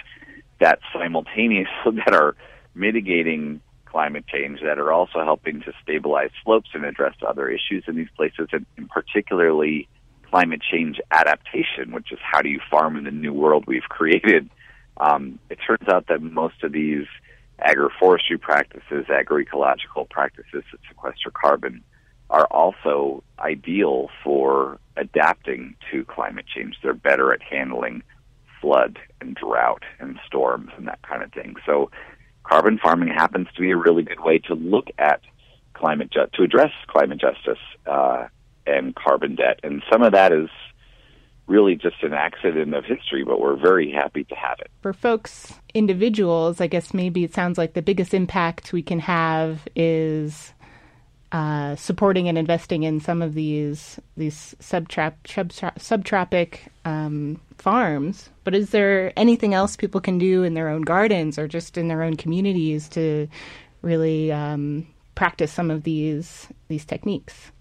that 0.59 0.79
simultaneously 0.93 1.69
that 2.05 2.13
are 2.13 2.35
mitigating 2.75 3.59
climate 3.85 4.25
change 4.27 4.59
that 4.61 4.77
are 4.77 4.91
also 4.91 5.23
helping 5.23 5.61
to 5.61 5.71
stabilize 5.81 6.29
slopes 6.43 6.69
and 6.73 6.83
address 6.83 7.15
other 7.25 7.47
issues 7.47 7.83
in 7.87 7.95
these 7.95 8.09
places 8.15 8.49
and, 8.51 8.65
and 8.77 8.89
particularly 8.89 9.87
climate 10.29 10.61
change 10.61 10.99
adaptation 11.11 11.91
which 11.93 12.11
is 12.11 12.19
how 12.21 12.41
do 12.41 12.49
you 12.49 12.59
farm 12.69 12.97
in 12.97 13.05
the 13.05 13.11
new 13.11 13.33
world 13.33 13.63
we've 13.67 13.89
created. 13.89 14.49
Um, 14.97 15.39
it 15.49 15.59
turns 15.65 15.87
out 15.87 16.07
that 16.07 16.21
most 16.21 16.61
of 16.63 16.73
these 16.73 17.05
agroforestry 17.59 18.39
practices 18.39 19.05
agroecological 19.07 20.09
practices 20.09 20.63
that 20.71 20.79
sequester 20.89 21.31
carbon 21.31 21.81
are 22.29 22.45
also 22.47 23.23
ideal 23.39 24.09
for 24.23 24.79
adapting 24.97 25.75
to 25.91 26.03
climate 26.05 26.45
change. 26.47 26.75
They're 26.81 26.93
better 26.93 27.33
at 27.33 27.41
handling 27.41 28.01
flood 28.61 28.97
and 29.21 29.35
drought 29.35 29.83
and 29.99 30.19
storms 30.25 30.71
and 30.77 30.87
that 30.87 31.01
kind 31.03 31.21
of 31.21 31.31
thing. 31.31 31.55
So 31.65 31.91
carbon 32.43 32.79
farming 32.81 33.09
happens 33.09 33.47
to 33.55 33.61
be 33.61 33.71
a 33.71 33.77
really 33.77 34.03
good 34.03 34.21
way 34.21 34.39
to 34.39 34.55
look 34.55 34.87
at 34.97 35.21
climate 35.73 36.11
ju- 36.11 36.27
to 36.33 36.43
address 36.43 36.71
climate 36.87 37.19
justice 37.19 37.61
uh, 37.85 38.27
and 38.65 38.95
carbon 38.95 39.35
debt. 39.35 39.59
And 39.63 39.83
some 39.91 40.01
of 40.01 40.13
that 40.13 40.31
is 40.31 40.49
really 41.47 41.75
just 41.75 42.01
an 42.01 42.13
accident 42.13 42.73
of 42.73 42.85
history, 42.85 43.23
but 43.23 43.39
we're 43.39 43.55
very 43.55 43.91
happy 43.91 44.23
to 44.23 44.35
have 44.35 44.59
it. 44.59 44.71
For 44.81 44.93
folks, 44.93 45.53
individuals, 45.75 46.59
I 46.59 46.67
guess 46.67 46.93
maybe 46.93 47.23
it 47.23 47.33
sounds 47.33 47.57
like 47.57 47.73
the 47.73 47.83
biggest 47.83 48.13
impact 48.13 48.73
we 48.73 48.81
can 48.81 48.99
have 48.99 49.67
is 49.75 50.54
uh, 51.31 51.75
supporting 51.75 52.27
and 52.27 52.37
investing 52.37 52.83
in 52.83 52.99
some 52.99 53.21
of 53.21 53.33
these 53.33 53.99
these 54.15 54.55
subtrap, 54.61 55.13
subtra- 55.25 55.75
subtropic 55.77 56.59
um, 56.85 57.39
farms. 57.57 58.29
But 58.43 58.55
is 58.55 58.69
there 58.69 59.11
anything 59.17 59.53
else 59.53 59.75
people 59.75 60.01
can 60.01 60.17
do 60.17 60.43
in 60.43 60.53
their 60.53 60.69
own 60.69 60.83
gardens 60.83 61.37
or 61.37 61.47
just 61.47 61.77
in 61.77 61.87
their 61.87 62.03
own 62.03 62.15
communities 62.15 62.87
to 62.89 63.27
really 63.81 64.31
um, 64.31 64.87
practice 65.15 65.51
some 65.51 65.71
of 65.71 65.83
these 65.83 66.47
these 66.67 66.85
techniques? 66.85 67.51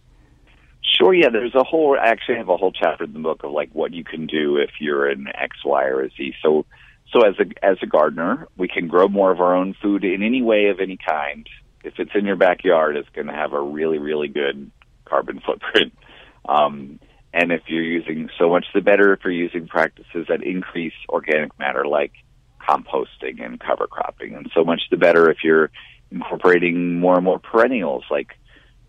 Sure. 0.82 1.14
Yeah, 1.14 1.30
there's 1.30 1.54
a 1.54 1.64
whole. 1.64 1.96
I 2.00 2.06
actually 2.06 2.36
have 2.36 2.48
a 2.48 2.56
whole 2.56 2.72
chapter 2.72 3.04
in 3.04 3.12
the 3.12 3.18
book 3.18 3.42
of 3.42 3.50
like 3.50 3.70
what 3.72 3.92
you 3.92 4.04
can 4.04 4.26
do 4.26 4.56
if 4.56 4.70
you're 4.78 5.08
an 5.08 5.26
X, 5.34 5.64
Y, 5.64 5.84
or 5.84 6.02
a 6.02 6.10
Z. 6.10 6.34
So, 6.42 6.66
so 7.10 7.26
as 7.26 7.34
a 7.40 7.64
as 7.64 7.78
a 7.82 7.86
gardener, 7.86 8.46
we 8.56 8.68
can 8.68 8.86
grow 8.86 9.08
more 9.08 9.32
of 9.32 9.40
our 9.40 9.54
own 9.54 9.74
food 9.82 10.04
in 10.04 10.22
any 10.22 10.42
way 10.42 10.66
of 10.66 10.78
any 10.78 10.96
kind 10.96 11.48
if 11.84 11.94
it's 11.98 12.10
in 12.14 12.24
your 12.24 12.36
backyard, 12.36 12.96
it's 12.96 13.08
going 13.10 13.26
to 13.28 13.32
have 13.32 13.52
a 13.52 13.60
really, 13.60 13.98
really 13.98 14.28
good 14.28 14.70
carbon 15.04 15.40
footprint. 15.44 15.92
Um, 16.46 17.00
and 17.32 17.52
if 17.52 17.62
you're 17.68 17.82
using 17.82 18.28
so 18.38 18.50
much 18.50 18.66
the 18.74 18.82
better 18.82 19.14
if 19.14 19.20
you're 19.24 19.32
using 19.32 19.66
practices 19.66 20.26
that 20.28 20.42
increase 20.42 20.92
organic 21.08 21.58
matter 21.58 21.86
like 21.86 22.12
composting 22.60 23.42
and 23.42 23.58
cover 23.58 23.86
cropping. 23.86 24.34
And 24.34 24.50
so 24.54 24.62
much 24.62 24.82
the 24.90 24.98
better 24.98 25.30
if 25.30 25.38
you're 25.42 25.70
incorporating 26.10 27.00
more 27.00 27.14
and 27.14 27.24
more 27.24 27.38
perennials 27.38 28.04
like 28.10 28.28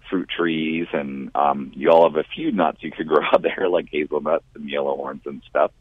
fruit 0.09 0.29
trees 0.29 0.87
and 0.91 1.31
um, 1.33 1.71
you 1.77 1.89
all 1.89 2.09
have 2.09 2.17
a 2.17 2.27
few 2.35 2.51
nuts 2.51 2.79
you 2.81 2.91
could 2.91 3.07
grow 3.13 3.23
out 3.31 3.41
there 3.41 3.69
like 3.69 3.87
hazelnuts 3.89 4.43
and 4.53 4.69
yellow 4.69 4.97
horns 4.97 5.21
and 5.25 5.41
stuff. 5.49 5.71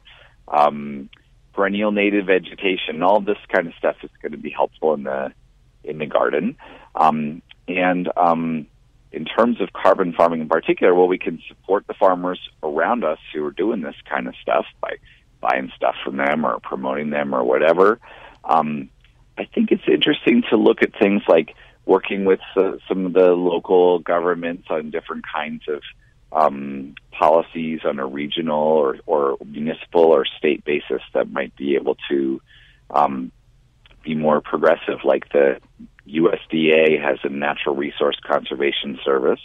um, 0.47 1.11
perennial 1.55 1.93
native 1.93 2.27
vegetation. 2.27 3.03
All 3.03 3.21
this 3.21 3.39
kind 3.53 3.67
of 3.67 3.75
stuff 3.79 3.97
is 4.03 4.11
going 4.21 4.33
to 4.33 4.39
be 4.39 4.51
helpful 4.51 4.95
in 4.95 5.05
the 5.05 5.33
in 5.85 5.99
the 5.99 6.07
garden. 6.07 6.57
Um, 6.95 7.43
and 7.69 8.11
um, 8.17 8.67
in 9.13 9.25
terms 9.25 9.61
of 9.61 9.73
carbon 9.73 10.13
farming 10.13 10.41
in 10.41 10.49
particular, 10.49 10.95
well, 10.95 11.09
we 11.09 11.19
can 11.19 11.41
support 11.49 11.87
the 11.87 11.95
farmers 11.95 12.41
around 12.63 13.05
us 13.05 13.19
who 13.33 13.45
are 13.45 13.53
doing 13.53 13.81
this 13.81 13.95
kind 14.09 14.27
of 14.27 14.35
stuff 14.43 14.67
by 14.81 14.97
buying 15.41 15.71
stuff 15.77 15.95
from 16.05 16.17
them 16.17 16.45
or 16.45 16.59
promoting 16.61 17.11
them 17.11 17.35
or 17.35 17.45
whatever. 17.45 18.01
Um, 18.45 18.91
I 19.39 19.45
think 19.45 19.71
it's 19.71 19.89
interesting 19.89 20.43
to 20.51 20.57
look 20.57 20.83
at 20.83 20.99
things 20.99 21.23
like 21.29 21.55
working 21.87 22.25
with 22.25 22.41
uh, 22.57 22.73
some 22.89 23.07
of 23.07 23.13
the 23.13 23.33
local 23.33 23.99
governments 23.99 24.67
on 24.71 24.91
different 24.91 25.25
kinds 25.33 25.63
of 25.69 25.83
um, 26.33 26.95
policies 27.13 27.81
on 27.85 27.99
a 27.99 28.07
regional 28.07 28.63
or, 28.63 28.97
or 29.07 29.37
municipal 29.45 30.03
or 30.03 30.25
state 30.25 30.65
basis 30.65 31.03
that 31.13 31.31
might 31.31 31.55
be 31.57 31.77
able 31.77 31.97
to 32.09 32.41
um, 32.91 33.31
be 34.05 34.15
more 34.15 34.41
progressive, 34.41 35.01
like 35.05 35.33
the 35.33 35.59
USDA 36.07 37.03
has 37.03 37.19
a 37.25 37.29
natural 37.29 37.75
resource 37.75 38.17
conservation 38.25 38.99
service, 39.05 39.41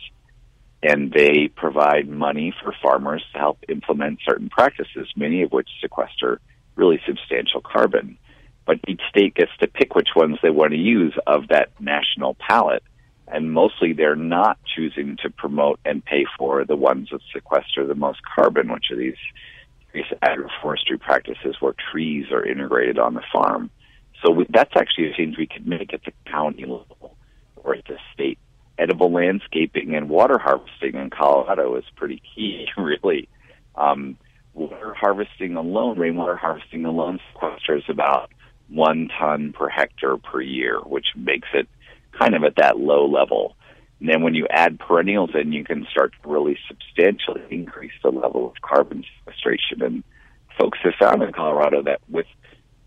and 0.84 1.12
they 1.12 1.50
provide 1.56 2.08
money 2.08 2.54
for 2.62 2.74
farmers 2.82 3.24
to 3.34 3.40
help 3.40 3.60
implement 3.70 4.20
certain 4.26 4.50
practices, 4.50 5.08
many 5.16 5.42
of 5.42 5.52
which 5.52 5.70
sequester 5.82 6.40
really 6.76 7.02
substantial 7.06 7.62
carbon. 7.62 8.18
But 8.66 8.80
each 8.88 9.02
state 9.10 9.36
gets 9.36 9.52
to 9.60 9.68
pick 9.68 9.96
which 9.96 10.10
ones 10.16 10.38
they 10.42 10.50
want 10.50 10.72
to 10.72 10.78
use 10.78 11.18
of 11.28 11.48
that 11.50 11.70
national 11.80 12.36
palette. 12.36 12.84
And 13.28 13.52
mostly 13.52 13.94
they're 13.94 14.16
not 14.16 14.58
choosing 14.76 15.18
to 15.22 15.30
promote 15.30 15.80
and 15.86 16.04
pay 16.04 16.26
for 16.38 16.66
the 16.66 16.76
ones 16.76 17.10
that 17.12 17.22
sequester 17.34 17.86
the 17.86 17.96
most 17.96 18.20
carbon, 18.24 18.72
which 18.72 18.86
are 18.92 18.96
these, 18.96 19.16
agroforestry 20.24 21.00
practices 21.00 21.56
where 21.60 21.74
trees 21.92 22.28
are 22.32 22.46
integrated 22.46 23.00
on 23.00 23.16
the 23.16 23.24
farm. 23.34 23.72
So 24.24 24.32
we, 24.32 24.46
that's 24.50 24.74
actually 24.76 25.12
a 25.12 25.14
change 25.14 25.38
we 25.38 25.48
could 25.48 25.68
make 25.68 25.94
at 25.94 26.04
the 26.04 26.12
county 26.30 26.64
level 26.64 27.16
or 27.56 27.76
at 27.76 27.86
the 27.86 27.98
state. 28.14 28.40
Edible 28.78 29.12
landscaping 29.12 29.96
and 29.96 30.10
water 30.10 30.38
harvesting 30.38 30.96
in 30.96 31.10
Colorado 31.10 31.76
is 31.76 31.84
pretty 31.96 32.22
key, 32.36 32.68
really. 32.78 33.28
Um, 33.76 34.18
water 34.54 34.94
harvesting 34.94 35.56
alone, 35.56 35.98
rainwater 35.98 36.36
harvesting 36.36 36.86
alone, 36.86 37.20
sequesters 37.34 37.88
about 37.90 38.32
one 38.70 39.10
ton 39.18 39.54
per 39.54 39.68
hectare 39.68 40.18
per 40.18 40.42
year, 40.42 40.80
which 40.80 41.08
makes 41.16 41.48
it 41.54 41.68
kind 42.18 42.36
of 42.36 42.44
at 42.44 42.56
that 42.58 42.78
low 42.78 43.06
level. 43.06 43.56
And 44.00 44.10
then 44.10 44.22
when 44.22 44.34
you 44.34 44.48
add 44.50 44.80
perennials 44.80 45.32
in, 45.34 45.52
you 45.52 45.64
can 45.64 45.86
start 45.92 46.14
to 46.22 46.30
really 46.30 46.58
substantially 46.68 47.42
increase 47.50 47.92
the 48.02 48.12
level 48.12 48.48
of 48.48 48.62
carbon 48.62 49.04
sequestration. 49.18 49.82
And 49.82 50.04
folks 50.58 50.80
have 50.84 50.94
found 51.00 51.22
in 51.22 51.34
Colorado 51.34 51.84
that 51.84 52.00
with 52.10 52.28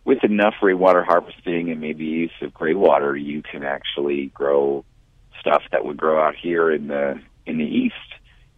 with 0.04 0.24
enough 0.24 0.54
rainwater 0.62 1.04
harvesting 1.04 1.70
and 1.70 1.80
maybe 1.80 2.04
use 2.04 2.32
of 2.40 2.52
gray 2.52 2.74
water, 2.74 3.16
you 3.16 3.42
can 3.42 3.62
actually 3.62 4.26
grow 4.34 4.84
stuff 5.40 5.62
that 5.72 5.84
would 5.84 5.96
grow 5.96 6.22
out 6.22 6.34
here 6.34 6.70
in 6.70 6.88
the 6.88 7.20
in 7.46 7.58
the 7.58 7.64
east 7.64 7.94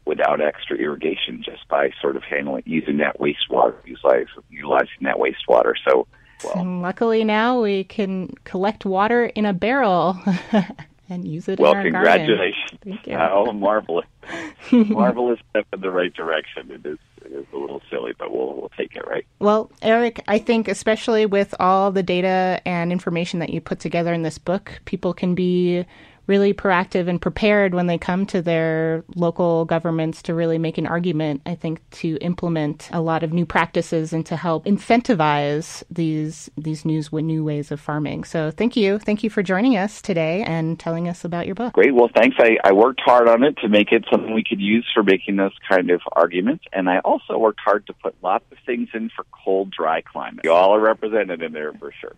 without 0.05 0.41
extra 0.41 0.77
irrigation, 0.77 1.43
just 1.43 1.67
by 1.69 1.91
sort 2.01 2.17
of 2.17 2.23
handling 2.23 2.63
using 2.67 2.99
that 2.99 3.19
wastewater, 3.19 3.75
utilizing, 3.85 4.27
utilizing 4.51 5.03
that 5.03 5.17
wastewater. 5.17 5.73
So, 5.89 6.07
well, 6.45 6.55
and 6.57 6.83
luckily 6.83 7.25
now 7.25 7.61
we 7.61 7.85
can 7.85 8.29
collect 8.45 8.85
water 8.85 9.27
in 9.27 9.47
a 9.47 9.53
barrel. 9.53 10.19
and 11.09 11.29
use 11.29 11.49
it 11.49 11.59
well, 11.59 11.73
in 11.73 11.77
our 11.79 11.83
congratulations. 11.83 12.71
garden. 12.71 12.79
Thank 12.83 13.07
you. 13.07 13.15
Oh, 13.15 13.53
marvelous. 13.53 14.07
marvelous 14.73 15.39
step 15.51 15.67
in 15.73 15.81
the 15.81 15.91
right 15.91 16.13
direction. 16.13 16.71
It 16.71 16.87
is, 16.87 16.99
it 17.25 17.33
is 17.33 17.47
a 17.53 17.57
little 17.57 17.83
silly, 17.91 18.13
but 18.19 18.33
we'll, 18.33 18.55
we'll 18.55 18.71
take 18.77 18.97
it, 18.97 19.07
right? 19.07 19.27
Well, 19.39 19.71
Eric, 19.83 20.21
I 20.29 20.39
think 20.39 20.69
especially 20.69 21.27
with 21.27 21.55
all 21.59 21.91
the 21.93 22.03
data 22.03 22.61
and 22.65 22.93
information 22.93 23.41
that 23.41 23.51
you 23.51 23.61
put 23.61 23.81
together 23.81 24.13
in 24.13 24.23
this 24.23 24.39
book, 24.39 24.81
people 24.85 25.15
can 25.15 25.35
be 25.35 25.85
really 26.27 26.55
proactive 26.55 27.09
and 27.09 27.21
prepared 27.21 27.75
when 27.75 27.87
they 27.87 27.99
come 27.99 28.27
to 28.27 28.43
their 28.43 29.05
local 29.15 29.65
governments 29.65 30.23
to 30.23 30.35
really 30.35 30.59
make 30.59 30.79
an 30.79 30.87
argument, 30.87 31.43
I 31.47 31.55
think, 31.55 31.89
to 32.03 32.17
implement 32.17 32.89
a 32.93 33.01
lot 33.01 33.23
of 33.23 33.33
new 33.33 33.47
practices 33.47 34.13
and 34.13 34.25
to 34.27 34.37
help 34.37 34.65
incentivize 34.65 35.83
these 35.91 36.51
these 36.57 36.85
new, 36.85 37.03
new 37.13 37.45
ways 37.45 37.71
of 37.71 37.81
farming. 37.81 38.25
So 38.25 38.51
thank 38.51 38.77
you. 38.77 38.99
Thank 38.99 39.23
you 39.23 39.31
for 39.31 39.43
joining 39.43 39.77
us 39.77 40.01
today 40.01 40.43
and 40.43 40.79
telling 40.79 41.09
us 41.09 41.25
about 41.25 41.47
your 41.47 41.55
book. 41.55 41.75
Great. 41.75 41.95
Well, 41.95 42.11
thanks. 42.15 42.37
I, 42.39 42.57
I 42.65 42.73
worked 42.73 43.01
hard 43.05 43.29
on 43.29 43.43
it 43.43 43.57
to 43.59 43.69
make 43.69 43.93
it 43.93 44.05
something 44.11 44.33
we 44.33 44.45
could 44.45 44.61
use 44.61 44.87
for 44.95 45.03
making 45.03 45.37
those 45.37 45.55
kind 45.69 45.91
of 45.91 46.01
arguments. 46.13 46.65
And 46.73 46.89
I 46.89 46.99
also 47.01 47.39
worked 47.39 47.61
hard 47.61 47.87
to 47.87 47.93
put 47.93 48.15
lots 48.23 48.45
of 48.51 48.59
things 48.65 48.89
in 48.95 49.11
for 49.15 49.25
cold, 49.45 49.71
dry 49.71 50.01
climates. 50.01 50.45
You 50.45 50.53
all 50.53 50.75
are 50.75 50.81
represented 50.81 51.43
in 51.43 51.53
there 51.53 51.73
for 51.73 51.93
sure. 52.01 52.15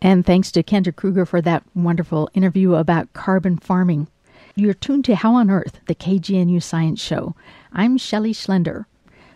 And 0.00 0.24
thanks 0.24 0.52
to 0.52 0.62
Kendra 0.62 0.94
Krueger 0.94 1.26
for 1.26 1.40
that 1.42 1.64
wonderful 1.74 2.30
interview 2.32 2.74
about 2.74 3.12
carbon 3.14 3.56
farming. 3.56 4.06
You're 4.54 4.74
tuned 4.74 5.04
to 5.06 5.16
How 5.16 5.34
on 5.34 5.50
Earth, 5.50 5.80
the 5.86 5.94
KGNU 5.94 6.62
Science 6.62 7.00
Show. 7.00 7.34
I'm 7.72 7.98
Shelley 7.98 8.32
Schlender. 8.32 8.84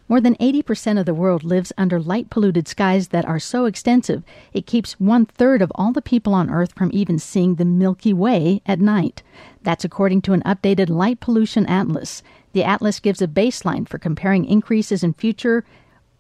More 0.09 0.21
than 0.21 0.35
80% 0.37 1.01
of 1.01 1.07
the 1.07 1.15
world 1.15 1.43
lives 1.43 1.73
under 1.79 1.99
light 1.99 2.29
polluted 2.29 2.69
skies 2.69 3.09
that 3.09 3.25
are 3.25 3.39
so 3.39 3.65
extensive 3.65 4.23
it 4.53 4.67
keeps 4.67 5.01
one 5.01 5.27
third 5.27 5.63
of 5.63 5.73
all 5.75 5.91
the 5.91 6.03
people 6.03 6.35
on 6.35 6.51
Earth 6.51 6.73
from 6.75 6.91
even 6.93 7.19
seeing 7.19 7.55
the 7.55 7.65
Milky 7.65 8.13
Way 8.13 8.61
at 8.67 8.81
night. 8.81 9.23
That's 9.63 9.85
according 9.85 10.23
to 10.23 10.33
an 10.33 10.43
updated 10.43 10.91
light 10.91 11.21
pollution 11.21 11.67
atlas. 11.67 12.23
The 12.53 12.65
atlas 12.65 13.01
gives 13.01 13.23
a 13.23 13.27
baseline 13.27 13.89
for 13.89 13.99
comparing 13.99 14.45
increases 14.45 15.03
in 15.03 15.15
future 15.15 15.65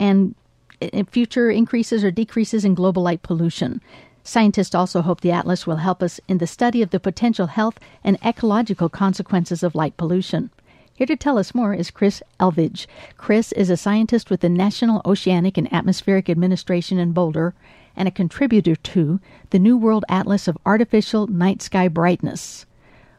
and 0.01 0.35
eh, 0.81 0.89
eh, 0.93 1.03
future 1.11 1.51
increases 1.51 2.03
or 2.03 2.11
decreases 2.11 2.65
in 2.65 2.75
global 2.75 3.03
light 3.03 3.23
pollution. 3.23 3.81
Scientists 4.25 4.75
also 4.75 5.03
hope 5.03 5.21
the 5.21 5.33
atlas 5.33 5.67
will 5.67 5.77
help 5.77 6.03
us 6.03 6.21
in 6.29 6.39
the 6.39 6.47
study 6.47 6.81
of 6.81 6.91
the 6.91 7.01
potential 7.01 7.47
health 7.47 7.79
and 8.05 8.17
ecological 8.25 8.89
consequences 8.89 9.63
of 9.63 9.75
light 9.75 9.97
pollution. 9.97 10.51
Here 10.95 11.07
to 11.07 11.17
tell 11.17 11.39
us 11.39 11.55
more 11.55 11.75
is 11.75 11.91
Chris 11.91 12.23
Elvidge. 12.39 12.87
Chris 13.17 13.51
is 13.53 13.71
a 13.71 13.77
scientist 13.77 14.31
with 14.31 14.41
the 14.41 14.49
National 14.49 15.03
Oceanic 15.05 15.59
and 15.59 15.73
Atmospheric 15.73 16.31
Administration 16.31 16.99
in 16.99 17.13
Boulder 17.13 17.55
and 17.97 18.07
a 18.07 18.13
contributor 18.13 18.77
to 18.77 19.19
the 19.51 19.59
New 19.59 19.77
World 19.77 20.05
Atlas 20.09 20.47
of 20.47 20.57
Artificial 20.65 21.27
Night 21.27 21.61
Sky 21.61 21.89
Brightness. 21.89 22.67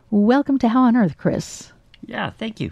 Welcome 0.09 0.57
to 0.59 0.69
How 0.69 0.83
on 0.83 0.95
Earth, 0.95 1.17
Chris. 1.17 1.73
Yeah, 2.05 2.29
thank 2.29 2.59
you. 2.59 2.71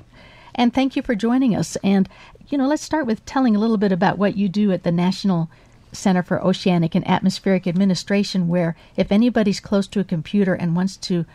And 0.56 0.74
thank 0.74 0.96
you 0.96 1.02
for 1.02 1.16
joining 1.16 1.56
us. 1.56 1.76
And, 1.84 2.08
you 2.48 2.58
know, 2.58 2.68
let's 2.68 2.84
start 2.84 3.06
with 3.06 3.26
telling 3.26 3.56
a 3.56 3.60
little 3.60 3.78
bit 3.78 3.92
about 3.92 4.18
what 4.18 4.38
you 4.38 4.48
do 4.48 4.72
at 4.72 4.84
the 4.84 4.92
National 4.92 5.50
Center 5.92 6.24
for 6.24 6.44
Oceanic 6.44 6.96
and 6.96 7.08
Atmospheric 7.08 7.68
Administration, 7.68 8.48
where 8.48 8.76
if 8.96 9.12
anybody's 9.12 9.60
close 9.60 9.88
to 9.88 10.00
a 10.00 10.06
computer 10.06 10.54
and 10.54 10.76
wants 10.76 10.98
to 10.98 11.26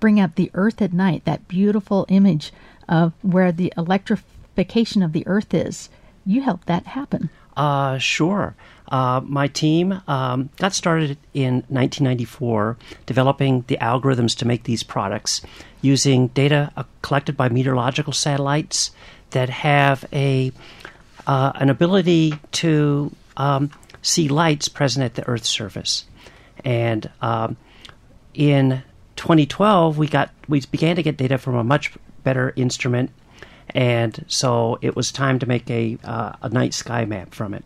bring 0.00 0.20
up 0.20 0.34
the 0.34 0.50
Earth 0.54 0.80
at 0.82 0.92
night, 0.92 1.24
that 1.24 1.48
beautiful 1.48 2.06
image 2.08 2.52
of 2.88 3.12
where 3.22 3.52
the 3.52 3.72
electrification 3.76 5.02
of 5.02 5.12
the 5.12 5.26
Earth 5.26 5.52
is, 5.54 5.88
you 6.24 6.42
help 6.42 6.64
that 6.66 6.86
happen. 6.86 7.30
Uh, 7.56 7.96
sure. 7.98 8.54
Uh, 8.88 9.20
my 9.24 9.48
team 9.48 10.00
um, 10.06 10.50
got 10.58 10.74
started 10.74 11.18
in 11.34 11.54
1994 11.68 12.76
developing 13.06 13.64
the 13.66 13.78
algorithms 13.80 14.36
to 14.36 14.46
make 14.46 14.64
these 14.64 14.82
products 14.82 15.40
using 15.80 16.28
data 16.28 16.70
uh, 16.76 16.84
collected 17.02 17.36
by 17.36 17.48
meteorological 17.48 18.12
satellites 18.12 18.90
that 19.30 19.48
have 19.48 20.04
a 20.12 20.52
uh, 21.26 21.50
an 21.56 21.68
ability 21.68 22.38
to 22.52 23.10
um, 23.36 23.70
see 24.06 24.28
lights 24.28 24.68
present 24.68 25.04
at 25.04 25.14
the 25.14 25.26
Earth's 25.28 25.48
surface. 25.48 26.04
And 26.64 27.10
um, 27.20 27.56
in 28.34 28.82
2012, 29.16 29.98
we 29.98 30.06
got 30.06 30.30
we 30.48 30.60
began 30.60 30.96
to 30.96 31.02
get 31.02 31.16
data 31.16 31.38
from 31.38 31.56
a 31.56 31.64
much 31.64 31.92
better 32.22 32.52
instrument, 32.56 33.10
and 33.70 34.24
so 34.28 34.78
it 34.80 34.96
was 34.96 35.12
time 35.12 35.38
to 35.40 35.46
make 35.46 35.68
a 35.70 35.98
uh, 36.04 36.32
a 36.42 36.48
night 36.48 36.74
sky 36.74 37.04
map 37.04 37.34
from 37.34 37.54
it. 37.54 37.64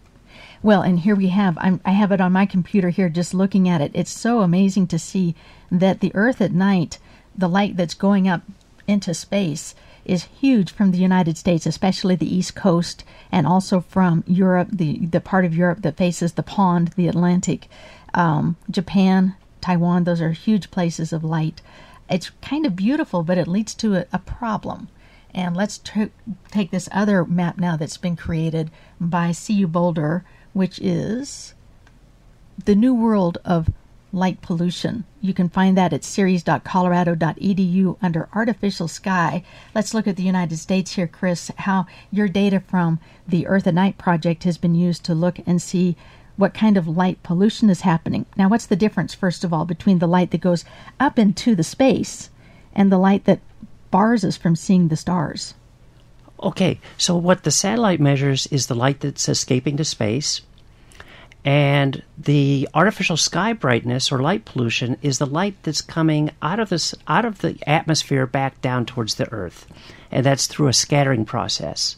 Well, 0.63 0.83
and 0.83 1.01
here 1.01 1.15
we 1.15 1.29
have 1.29 1.57
I'm, 1.61 1.81
I 1.85 1.93
have 1.93 2.13
it 2.13 2.21
on 2.21 2.33
my 2.33 2.47
computer 2.47 2.91
here, 2.91 3.09
just 3.09 3.33
looking 3.33 3.69
at 3.69 3.81
it. 3.81 3.93
It's 3.95 4.11
so 4.11 4.41
amazing 4.41 4.89
to 4.89 4.99
see 4.99 5.35
that 5.71 6.01
the 6.01 6.13
Earth 6.15 6.41
at 6.41 6.53
night, 6.53 6.99
the 7.37 7.49
light 7.49 7.77
that's 7.77 7.95
going 7.95 8.29
up 8.29 8.43
into 8.87 9.15
space, 9.15 9.75
is 10.05 10.25
huge 10.25 10.73
from 10.73 10.91
the 10.91 10.99
United 10.99 11.37
States, 11.37 11.67
especially 11.67 12.17
the 12.17 12.35
East 12.35 12.55
Coast, 12.55 13.05
and 13.31 13.47
also 13.47 13.81
from 13.81 14.25
Europe, 14.27 14.69
the, 14.73 15.07
the 15.07 15.21
part 15.21 15.45
of 15.45 15.57
Europe 15.57 15.83
that 15.83 15.97
faces 15.97 16.33
the 16.33 16.43
pond, 16.43 16.89
the 16.97 17.09
Atlantic. 17.09 17.69
Um, 18.15 18.57
Japan, 18.71 19.37
Taiwan, 19.61 20.05
those 20.05 20.21
are 20.21 20.33
huge 20.33 20.71
places 20.71 21.13
of 21.13 21.23
light. 21.23 21.61
It's 22.09 22.31
kind 22.43 22.67
of 22.67 22.75
beautiful, 22.75 23.23
but 23.23 23.39
it 23.39 23.47
leads 23.47 23.75
to 23.75 23.95
a, 23.95 24.07
a 24.13 24.19
problem. 24.19 24.89
And 25.33 25.57
let's 25.57 25.79
t- 25.79 26.11
take 26.51 26.71
this 26.71 26.89
other 26.91 27.25
map 27.25 27.59
now 27.59 27.77
that's 27.77 27.97
been 27.97 28.17
created 28.17 28.71
by 29.01 29.33
CU 29.33 29.67
Boulder, 29.69 30.25
which 30.53 30.81
is 30.81 31.55
the 32.65 32.75
New 32.75 32.95
World 32.95 33.39
of 33.45 33.71
Light 34.13 34.41
Pollution. 34.43 35.05
You 35.21 35.33
can 35.35 35.49
find 35.49 35.77
that 35.77 35.93
at 35.93 36.05
cires.colorado.edu 36.05 37.97
under 38.03 38.29
Artificial 38.35 38.89
Sky. 38.89 39.45
Let's 39.75 39.95
look 39.95 40.07
at 40.07 40.17
the 40.17 40.23
United 40.23 40.57
States 40.59 40.95
here, 40.95 41.07
Chris, 41.07 41.51
how 41.59 41.87
your 42.11 42.29
data 42.29 42.61
from 42.61 42.99
the 43.27 43.47
Earth 43.47 43.67
at 43.67 43.75
Night 43.75 43.99
project 43.99 44.45
has 44.45 44.59
been 44.59 44.75
used 44.75 45.05
to 45.05 45.15
look 45.15 45.39
and 45.47 45.63
see 45.63 45.97
what 46.37 46.55
kind 46.55 46.77
of 46.77 46.89
light 46.89 47.23
pollution 47.23 47.69
is 47.71 47.83
happening. 47.83 48.27
Now, 48.37 48.49
what's 48.49 48.67
the 48.67 48.77
difference, 48.77 49.15
first 49.15 49.45
of 49.45 49.53
all, 49.53 49.65
between 49.65 49.99
the 49.99 50.09
light 50.09 50.31
that 50.31 50.41
goes 50.41 50.65
up 50.99 51.19
into 51.19 51.55
the 51.55 51.63
space 51.63 52.31
and 52.73 52.91
the 52.91 52.99
light 52.99 53.25
that 53.25 53.41
bars 53.91 54.25
us 54.25 54.37
from 54.37 54.57
seeing 54.57 54.89
the 54.89 54.97
stars? 54.97 55.55
Okay, 56.43 56.81
so 56.97 57.15
what 57.15 57.43
the 57.43 57.51
satellite 57.51 58.01
measures 58.01 58.47
is 58.47 58.67
the 58.67 58.75
light 58.75 59.01
that's 59.01 59.29
escaping 59.29 59.77
to 59.77 59.85
space, 59.85 60.41
and 61.45 62.03
the 62.19 62.69
artificial 62.75 63.17
sky 63.17 63.53
brightness 63.53 64.13
or 64.13 64.19
light 64.19 64.45
pollution 64.45 64.99
is 65.01 65.19
the 65.19 65.27
light 65.27 65.57
that's 65.63 65.81
coming 65.81 66.31
out 66.43 66.61
of 66.61 66.69
this 66.69 66.95
out 67.09 67.25
of 67.25 67.39
the 67.39 67.59
atmosphere 67.67 68.27
back 68.27 68.61
down 68.61 68.85
towards 68.85 69.15
the 69.15 69.31
Earth, 69.33 69.67
and 70.11 70.25
that's 70.25 70.47
through 70.47 70.69
a 70.69 70.73
scattering 70.73 71.25
process. 71.25 71.97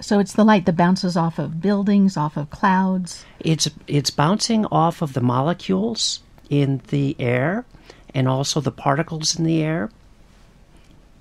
So 0.00 0.18
it's 0.18 0.32
the 0.32 0.44
light 0.44 0.66
that 0.66 0.76
bounces 0.76 1.16
off 1.16 1.38
of 1.38 1.60
buildings, 1.60 2.16
off 2.16 2.36
of 2.36 2.50
clouds. 2.50 3.24
It's 3.40 3.68
it's 3.86 4.10
bouncing 4.10 4.64
off 4.66 5.02
of 5.02 5.12
the 5.12 5.20
molecules 5.20 6.20
in 6.48 6.80
the 6.88 7.14
air, 7.18 7.66
and 8.14 8.26
also 8.26 8.60
the 8.60 8.72
particles 8.72 9.38
in 9.38 9.44
the 9.44 9.62
air. 9.62 9.90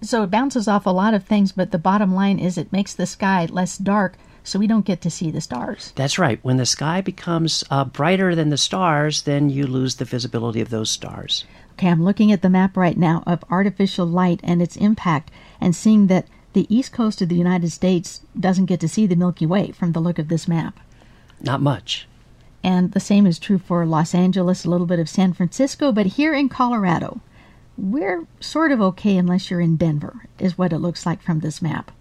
So 0.02 0.24
it 0.24 0.32
bounces 0.32 0.68
off 0.68 0.86
a 0.86 0.90
lot 0.90 1.14
of 1.14 1.26
things, 1.26 1.52
but 1.52 1.72
the 1.72 1.78
bottom 1.78 2.16
line 2.16 2.40
is 2.40 2.58
it 2.58 2.72
makes 2.72 2.94
the 2.94 3.06
sky 3.06 3.46
less 3.46 3.78
dark 3.78 4.16
so 4.44 4.60
we 4.60 4.68
don't 4.68 4.86
get 4.86 5.02
to 5.02 5.12
see 5.12 5.32
the 5.32 5.42
stars. 5.42 5.94
That's 5.96 6.18
right. 6.20 6.40
When 6.44 6.58
the 6.58 6.66
sky 6.66 7.02
becomes 7.02 7.64
uh, 7.70 7.86
brighter 7.86 8.36
than 8.36 8.50
the 8.50 8.58
stars, 8.58 9.24
then 9.24 9.50
you 9.50 9.68
lose 9.68 9.96
the 9.96 10.06
visibility 10.06 10.62
of 10.62 10.70
those 10.70 10.90
stars. 10.90 11.46
Okay, 11.74 11.88
I'm 11.88 12.04
looking 12.04 12.32
at 12.32 12.42
the 12.42 12.50
map 12.50 12.76
right 12.76 12.98
now 12.98 13.24
of 13.26 13.44
artificial 13.50 14.06
light 14.06 14.40
and 14.44 14.62
its 14.62 14.76
impact 14.76 15.32
and 15.60 15.76
seeing 15.76 16.08
that 16.08 16.28
the 16.54 16.68
east 16.76 16.92
coast 16.92 17.22
of 17.22 17.30
the 17.30 17.36
United 17.36 17.72
States 17.72 18.22
doesn't 18.38 18.66
get 18.66 18.80
to 18.82 18.90
see 18.90 19.08
the 19.08 19.16
Milky 19.16 19.46
Way 19.46 19.72
from 19.72 19.94
the 19.94 20.02
look 20.02 20.20
of 20.20 20.28
this 20.28 20.48
map. 20.48 20.80
Not 21.40 21.62
much. 21.62 22.08
And 22.64 22.92
the 22.92 23.00
same 23.00 23.26
is 23.26 23.40
true 23.40 23.58
for 23.58 23.86
Los 23.86 24.14
Angeles, 24.14 24.66
a 24.66 24.70
little 24.70 24.86
bit 24.86 25.00
of 25.00 25.10
San 25.10 25.34
Francisco, 25.34 25.92
but 25.92 26.06
here 26.06 26.34
in 26.34 26.50
Colorado, 26.50 27.22
we're 27.78 28.28
sort 28.40 28.72
of 28.72 28.82
okay 28.82 29.18
unless 29.18 29.50
you're 29.50 29.62
in 29.62 29.78
Denver, 29.78 30.26
is 30.38 30.58
what 30.58 30.74
it 30.74 30.80
looks 30.80 31.06
like 31.06 31.22
from 31.22 31.40
this 31.40 31.62
map. 31.62 31.92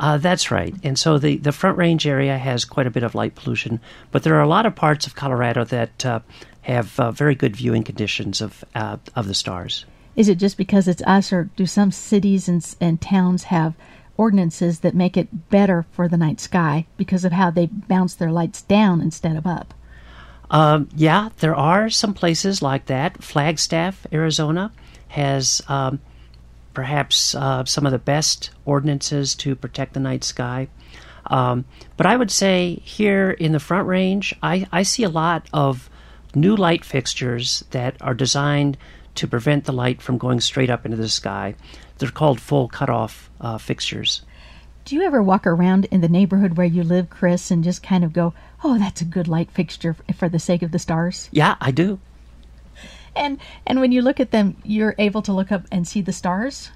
Uh, 0.00 0.18
that's 0.18 0.50
right. 0.50 0.74
And 0.82 0.98
so 0.98 1.18
the, 1.18 1.36
the 1.36 1.52
Front 1.52 1.78
Range 1.78 2.06
area 2.06 2.36
has 2.36 2.64
quite 2.64 2.86
a 2.86 2.90
bit 2.90 3.02
of 3.02 3.14
light 3.14 3.34
pollution, 3.34 3.80
but 4.10 4.22
there 4.22 4.34
are 4.34 4.42
a 4.42 4.48
lot 4.48 4.66
of 4.66 4.74
parts 4.74 5.06
of 5.06 5.14
Colorado 5.14 5.64
that 5.64 6.04
uh, 6.04 6.20
have 6.62 6.98
uh, 6.98 7.12
very 7.12 7.34
good 7.34 7.54
viewing 7.54 7.84
conditions 7.84 8.40
of, 8.40 8.64
uh, 8.74 8.96
of 9.14 9.28
the 9.28 9.34
stars. 9.34 9.84
Is 10.16 10.28
it 10.28 10.38
just 10.38 10.56
because 10.56 10.88
it's 10.88 11.02
us, 11.02 11.32
or 11.32 11.50
do 11.56 11.66
some 11.66 11.90
cities 11.90 12.48
and, 12.48 12.74
and 12.80 13.00
towns 13.00 13.44
have 13.44 13.74
ordinances 14.16 14.80
that 14.80 14.94
make 14.94 15.16
it 15.16 15.50
better 15.50 15.86
for 15.90 16.08
the 16.08 16.16
night 16.16 16.40
sky 16.40 16.86
because 16.96 17.24
of 17.24 17.32
how 17.32 17.50
they 17.50 17.66
bounce 17.66 18.14
their 18.14 18.30
lights 18.30 18.62
down 18.62 19.00
instead 19.00 19.36
of 19.36 19.46
up? 19.46 19.74
Um, 20.50 20.88
yeah, 20.94 21.30
there 21.38 21.56
are 21.56 21.90
some 21.90 22.14
places 22.14 22.62
like 22.62 22.86
that. 22.86 23.22
Flagstaff, 23.22 24.06
Arizona, 24.12 24.72
has 25.08 25.60
um, 25.68 26.00
perhaps 26.74 27.34
uh, 27.34 27.64
some 27.64 27.86
of 27.86 27.92
the 27.92 27.98
best 27.98 28.50
ordinances 28.64 29.34
to 29.36 29.54
protect 29.54 29.94
the 29.94 30.00
night 30.00 30.24
sky. 30.24 30.68
Um, 31.26 31.64
but 31.96 32.06
I 32.06 32.16
would 32.16 32.30
say 32.30 32.80
here 32.84 33.30
in 33.30 33.52
the 33.52 33.60
Front 33.60 33.88
Range, 33.88 34.34
I, 34.42 34.66
I 34.70 34.82
see 34.82 35.04
a 35.04 35.08
lot 35.08 35.48
of 35.52 35.88
new 36.34 36.56
light 36.56 36.84
fixtures 36.84 37.64
that 37.70 37.96
are 38.00 38.14
designed 38.14 38.76
to 39.14 39.28
prevent 39.28 39.64
the 39.64 39.72
light 39.72 40.02
from 40.02 40.18
going 40.18 40.40
straight 40.40 40.70
up 40.70 40.84
into 40.84 40.96
the 40.96 41.08
sky. 41.08 41.54
They're 41.98 42.10
called 42.10 42.40
full 42.40 42.68
cutoff 42.68 43.30
uh, 43.40 43.58
fixtures. 43.58 44.22
Do 44.84 44.96
you 44.96 45.02
ever 45.02 45.22
walk 45.22 45.46
around 45.46 45.86
in 45.86 46.02
the 46.02 46.08
neighborhood 46.08 46.56
where 46.56 46.66
you 46.66 46.82
live, 46.82 47.08
Chris, 47.08 47.50
and 47.50 47.64
just 47.64 47.82
kind 47.82 48.04
of 48.04 48.12
go, 48.12 48.34
"Oh, 48.62 48.78
that's 48.78 49.00
a 49.00 49.06
good 49.06 49.28
light 49.28 49.50
fixture 49.50 49.96
for 50.14 50.28
the 50.28 50.38
sake 50.38 50.62
of 50.62 50.72
the 50.72 50.78
stars"? 50.78 51.30
Yeah, 51.32 51.54
I 51.60 51.70
do. 51.70 52.00
And 53.16 53.38
and 53.66 53.80
when 53.80 53.92
you 53.92 54.02
look 54.02 54.20
at 54.20 54.30
them, 54.30 54.56
you're 54.64 54.94
able 54.98 55.22
to 55.22 55.32
look 55.32 55.52
up 55.52 55.62
and 55.70 55.86
see 55.86 56.00
the 56.00 56.12
stars. 56.12 56.70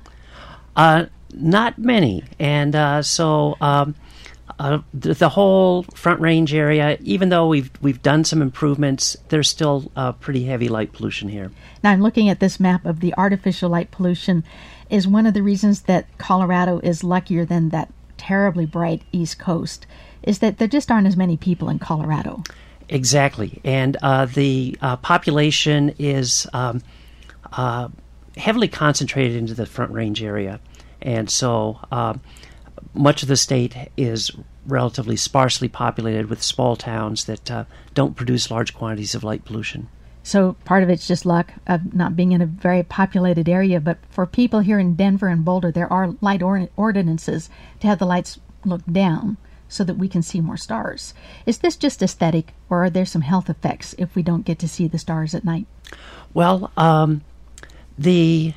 Uh, 0.77 1.07
not 1.33 1.79
many, 1.79 2.25
and 2.39 2.75
uh, 2.75 3.03
so 3.03 3.57
um, 3.61 3.95
uh, 4.59 4.79
the, 4.95 5.15
the, 5.15 5.29
whole 5.29 5.83
Front 5.95 6.21
Range 6.21 6.53
area, 6.55 6.97
even 7.01 7.29
though 7.29 7.47
we've 7.49 7.71
we've 7.81 8.03
done 8.03 8.25
some 8.25 8.41
improvements, 8.41 9.17
there's 9.29 9.49
still 9.49 9.91
uh, 9.97 10.13
pretty 10.13 10.45
heavy 10.45 10.69
light 10.69 10.93
pollution 10.93 11.29
here. 11.29 11.51
Now 11.83 11.91
I'm 11.91 12.03
looking 12.03 12.29
at 12.29 12.41
this 12.41 12.59
map 12.59 12.85
of 12.85 13.01
the 13.01 13.15
artificial 13.17 13.71
light 13.71 13.91
pollution. 13.91 14.45
Is 14.91 15.07
one 15.07 15.27
of 15.27 15.35
the 15.35 15.43
reasons 15.43 15.83
that 15.83 16.07
Colorado 16.17 16.79
is 16.79 17.05
luckier 17.05 17.45
than 17.45 17.69
that 17.71 17.93
terribly 18.17 18.67
bright 18.67 19.03
East 19.13 19.39
Coast 19.39 19.87
is 20.23 20.41
that 20.41 20.59
there 20.59 20.69
just 20.69 20.91
aren't 20.91 21.07
as 21.07 21.17
many 21.17 21.37
people 21.37 21.69
in 21.69 21.79
Colorado. 21.79 22.43
Exactly, 22.89 23.61
and 23.65 23.97
uh, 24.03 24.27
the 24.27 24.77
uh, 24.81 24.97
population 24.97 25.95
is 25.99 26.47
um, 26.53 26.83
uh, 27.53 27.89
heavily 28.37 28.69
concentrated 28.69 29.37
into 29.37 29.55
the 29.55 29.67
Front 29.67 29.93
Range 29.93 30.23
area, 30.23 30.61
and 31.03 31.29
so 31.29 31.81
um, 31.93 32.21
much 32.95 33.23
of 33.23 33.29
the 33.29 33.37
state 33.37 33.77
is 33.97 34.31
relatively 34.67 35.17
sparsely 35.17 35.69
populated 35.69 36.31
with 36.31 36.43
small 36.43 36.77
towns 36.77 37.25
that 37.25 37.51
uh, 37.51 37.65
don't 37.95 38.17
produce 38.17 38.51
large 38.51 38.75
quantities 38.75 39.15
of 39.15 39.25
light 39.25 39.45
pollution. 39.45 39.89
So 40.23 40.57
part 40.65 40.83
of 40.83 40.91
it's 40.91 41.09
just 41.09 41.25
luck 41.25 41.55
of 41.67 41.95
not 41.95 42.15
being 42.15 42.33
in 42.33 42.43
a 42.43 42.47
very 42.47 42.83
populated 42.83 43.49
area. 43.49 43.81
But 43.81 43.99
for 44.11 44.27
people 44.27 44.61
here 44.61 44.79
in 44.79 44.95
Denver 44.95 45.29
and 45.29 45.43
Boulder, 45.43 45.73
there 45.73 45.91
are 45.91 46.15
light 46.21 46.43
or- 46.43 46.69
ordinances 46.77 47.49
to 47.81 47.87
have 47.87 47.99
the 47.99 48.05
lights 48.05 48.39
look 48.65 48.85
down 48.85 49.39
so 49.69 49.85
that 49.85 49.99
we 49.99 50.09
can 50.09 50.23
see 50.23 50.41
more 50.41 50.57
stars. 50.57 51.15
Is 51.47 51.59
this 51.59 51.77
just 51.77 52.03
aesthetic, 52.03 52.55
or 52.71 52.85
are 52.85 52.91
there 52.91 53.07
some 53.07 53.23
health 53.23 53.51
effects 53.51 53.95
if 53.99 54.15
we 54.15 54.23
don't 54.23 54.45
get 54.45 54.59
to 54.61 54.69
see 54.69 54.89
the 54.89 54.99
stars 54.99 55.35
at 55.35 55.45
night? 55.45 55.67
Well, 56.35 56.71
um, 56.77 57.23
the 57.99 58.55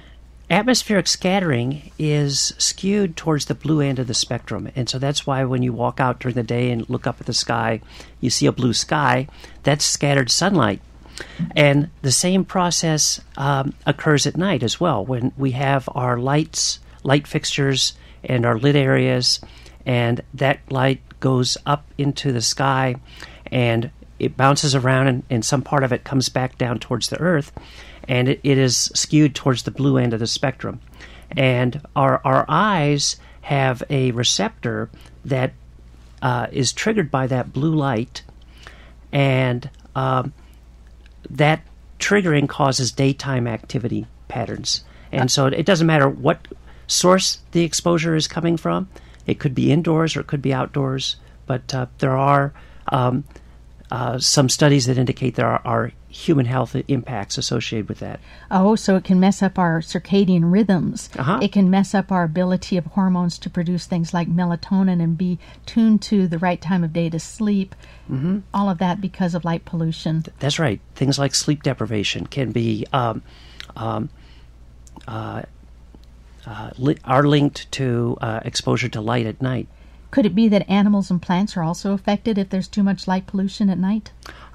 atmospheric 0.49 1.07
scattering 1.07 1.91
is 1.97 2.53
skewed 2.57 3.15
towards 3.15 3.45
the 3.45 3.55
blue 3.55 3.79
end 3.79 3.99
of 3.99 4.07
the 4.07 4.13
spectrum. 4.13 4.69
And 4.75 4.89
so 4.89 4.99
that's 4.99 5.25
why 5.25 5.45
when 5.45 5.63
you 5.63 5.71
walk 5.71 5.99
out 5.99 6.19
during 6.19 6.35
the 6.35 6.43
day 6.43 6.71
and 6.71 6.89
look 6.89 7.07
up 7.07 7.21
at 7.21 7.25
the 7.25 7.33
sky, 7.33 7.79
you 8.19 8.29
see 8.29 8.45
a 8.45 8.51
blue 8.51 8.73
sky. 8.73 9.27
That's 9.63 9.85
scattered 9.85 10.29
sunlight. 10.29 10.81
And 11.55 11.89
the 12.01 12.11
same 12.11 12.43
process 12.43 13.21
um, 13.37 13.73
occurs 13.85 14.27
at 14.27 14.37
night 14.37 14.61
as 14.61 14.79
well 14.79 15.05
when 15.05 15.31
we 15.37 15.51
have 15.51 15.87
our 15.93 16.17
lights, 16.17 16.79
light 17.03 17.27
fixtures, 17.27 17.93
and 18.23 18.45
our 18.45 18.57
lit 18.57 18.75
areas, 18.75 19.39
and 19.85 20.21
that 20.33 20.59
light 20.69 21.01
goes 21.19 21.57
up 21.65 21.85
into 21.97 22.31
the 22.31 22.41
sky 22.41 22.95
and 23.47 23.91
it 24.19 24.37
bounces 24.37 24.75
around, 24.75 25.07
and, 25.07 25.23
and 25.29 25.43
some 25.43 25.61
part 25.61 25.83
of 25.83 25.91
it 25.91 26.03
comes 26.03 26.29
back 26.29 26.57
down 26.57 26.79
towards 26.79 27.09
the 27.09 27.19
earth 27.19 27.51
and 28.07 28.29
it, 28.29 28.39
it 28.43 28.57
is 28.57 28.91
skewed 28.93 29.35
towards 29.35 29.63
the 29.63 29.71
blue 29.71 29.97
end 29.97 30.13
of 30.13 30.19
the 30.19 30.27
spectrum. 30.27 30.79
And 31.35 31.81
our, 31.95 32.21
our 32.25 32.45
eyes 32.47 33.15
have 33.41 33.83
a 33.89 34.11
receptor 34.11 34.89
that 35.25 35.53
uh, 36.21 36.47
is 36.51 36.71
triggered 36.73 37.09
by 37.09 37.27
that 37.27 37.51
blue 37.51 37.73
light, 37.73 38.21
and 39.11 39.69
um, 39.95 40.33
that 41.29 41.61
triggering 41.99 42.47
causes 42.47 42.91
daytime 42.91 43.47
activity 43.47 44.05
patterns. 44.27 44.83
And 45.11 45.31
so 45.31 45.47
it 45.47 45.65
doesn't 45.65 45.87
matter 45.87 46.07
what 46.07 46.47
source 46.87 47.39
the 47.51 47.63
exposure 47.63 48.15
is 48.15 48.27
coming 48.27 48.55
from. 48.55 48.87
It 49.31 49.39
could 49.39 49.55
be 49.55 49.71
indoors 49.71 50.17
or 50.17 50.19
it 50.19 50.27
could 50.27 50.41
be 50.41 50.53
outdoors, 50.53 51.15
but 51.45 51.73
uh, 51.73 51.85
there 51.99 52.17
are 52.17 52.53
um, 52.89 53.23
uh, 53.89 54.19
some 54.19 54.49
studies 54.49 54.87
that 54.87 54.97
indicate 54.97 55.35
there 55.35 55.47
are, 55.47 55.61
are, 55.65 55.91
human 56.09 56.45
health 56.45 56.75
impacts 56.89 57.37
associated 57.37 57.87
with 57.87 57.99
that. 57.99 58.19
Oh, 58.51 58.75
so 58.75 58.97
it 58.97 59.05
can 59.05 59.17
mess 59.21 59.41
up 59.41 59.57
our 59.57 59.79
circadian 59.79 60.51
rhythms. 60.51 61.09
Uh-huh. 61.17 61.39
It 61.41 61.53
can 61.53 61.69
mess 61.69 61.95
up 61.95 62.11
our 62.11 62.25
ability 62.25 62.75
of 62.75 62.85
hormones 62.85 63.39
to 63.39 63.49
produce 63.49 63.85
things 63.85 64.13
like 64.13 64.27
melatonin 64.27 65.01
and 65.01 65.17
be 65.17 65.39
tuned 65.65 66.01
to 66.01 66.27
the 66.27 66.37
right 66.37 66.59
time 66.59 66.83
of 66.83 66.91
day 66.91 67.09
to 67.09 67.17
sleep. 67.17 67.75
Mm-hmm. 68.11 68.39
All 68.53 68.69
of 68.69 68.79
that 68.79 68.99
because 68.99 69.33
of 69.33 69.45
light 69.45 69.63
pollution. 69.63 70.25
That's 70.39 70.59
right. 70.59 70.81
Things 70.95 71.17
like 71.17 71.33
sleep 71.33 71.63
deprivation 71.63 72.27
can 72.27 72.51
be 72.51 72.85
um, 72.91 73.23
um, 73.77 74.09
uh, 75.07 75.43
uh, 76.45 76.71
li- 76.77 76.97
are 77.03 77.23
linked 77.23 77.71
to 77.73 78.17
uh, 78.21 78.39
exposure 78.43 78.89
to 78.89 79.01
light 79.01 79.25
at 79.25 79.41
night. 79.41 79.67
Could 80.11 80.25
it 80.25 80.35
be 80.35 80.49
that 80.49 80.69
animals 80.69 81.09
and 81.09 81.21
plants 81.21 81.55
are 81.55 81.63
also 81.63 81.93
affected 81.93 82.37
if 82.37 82.49
there's 82.49 82.67
too 82.67 82.83
much 82.83 83.07
light 83.07 83.27
pollution 83.27 83.69
at 83.69 83.77
night? 83.77 84.11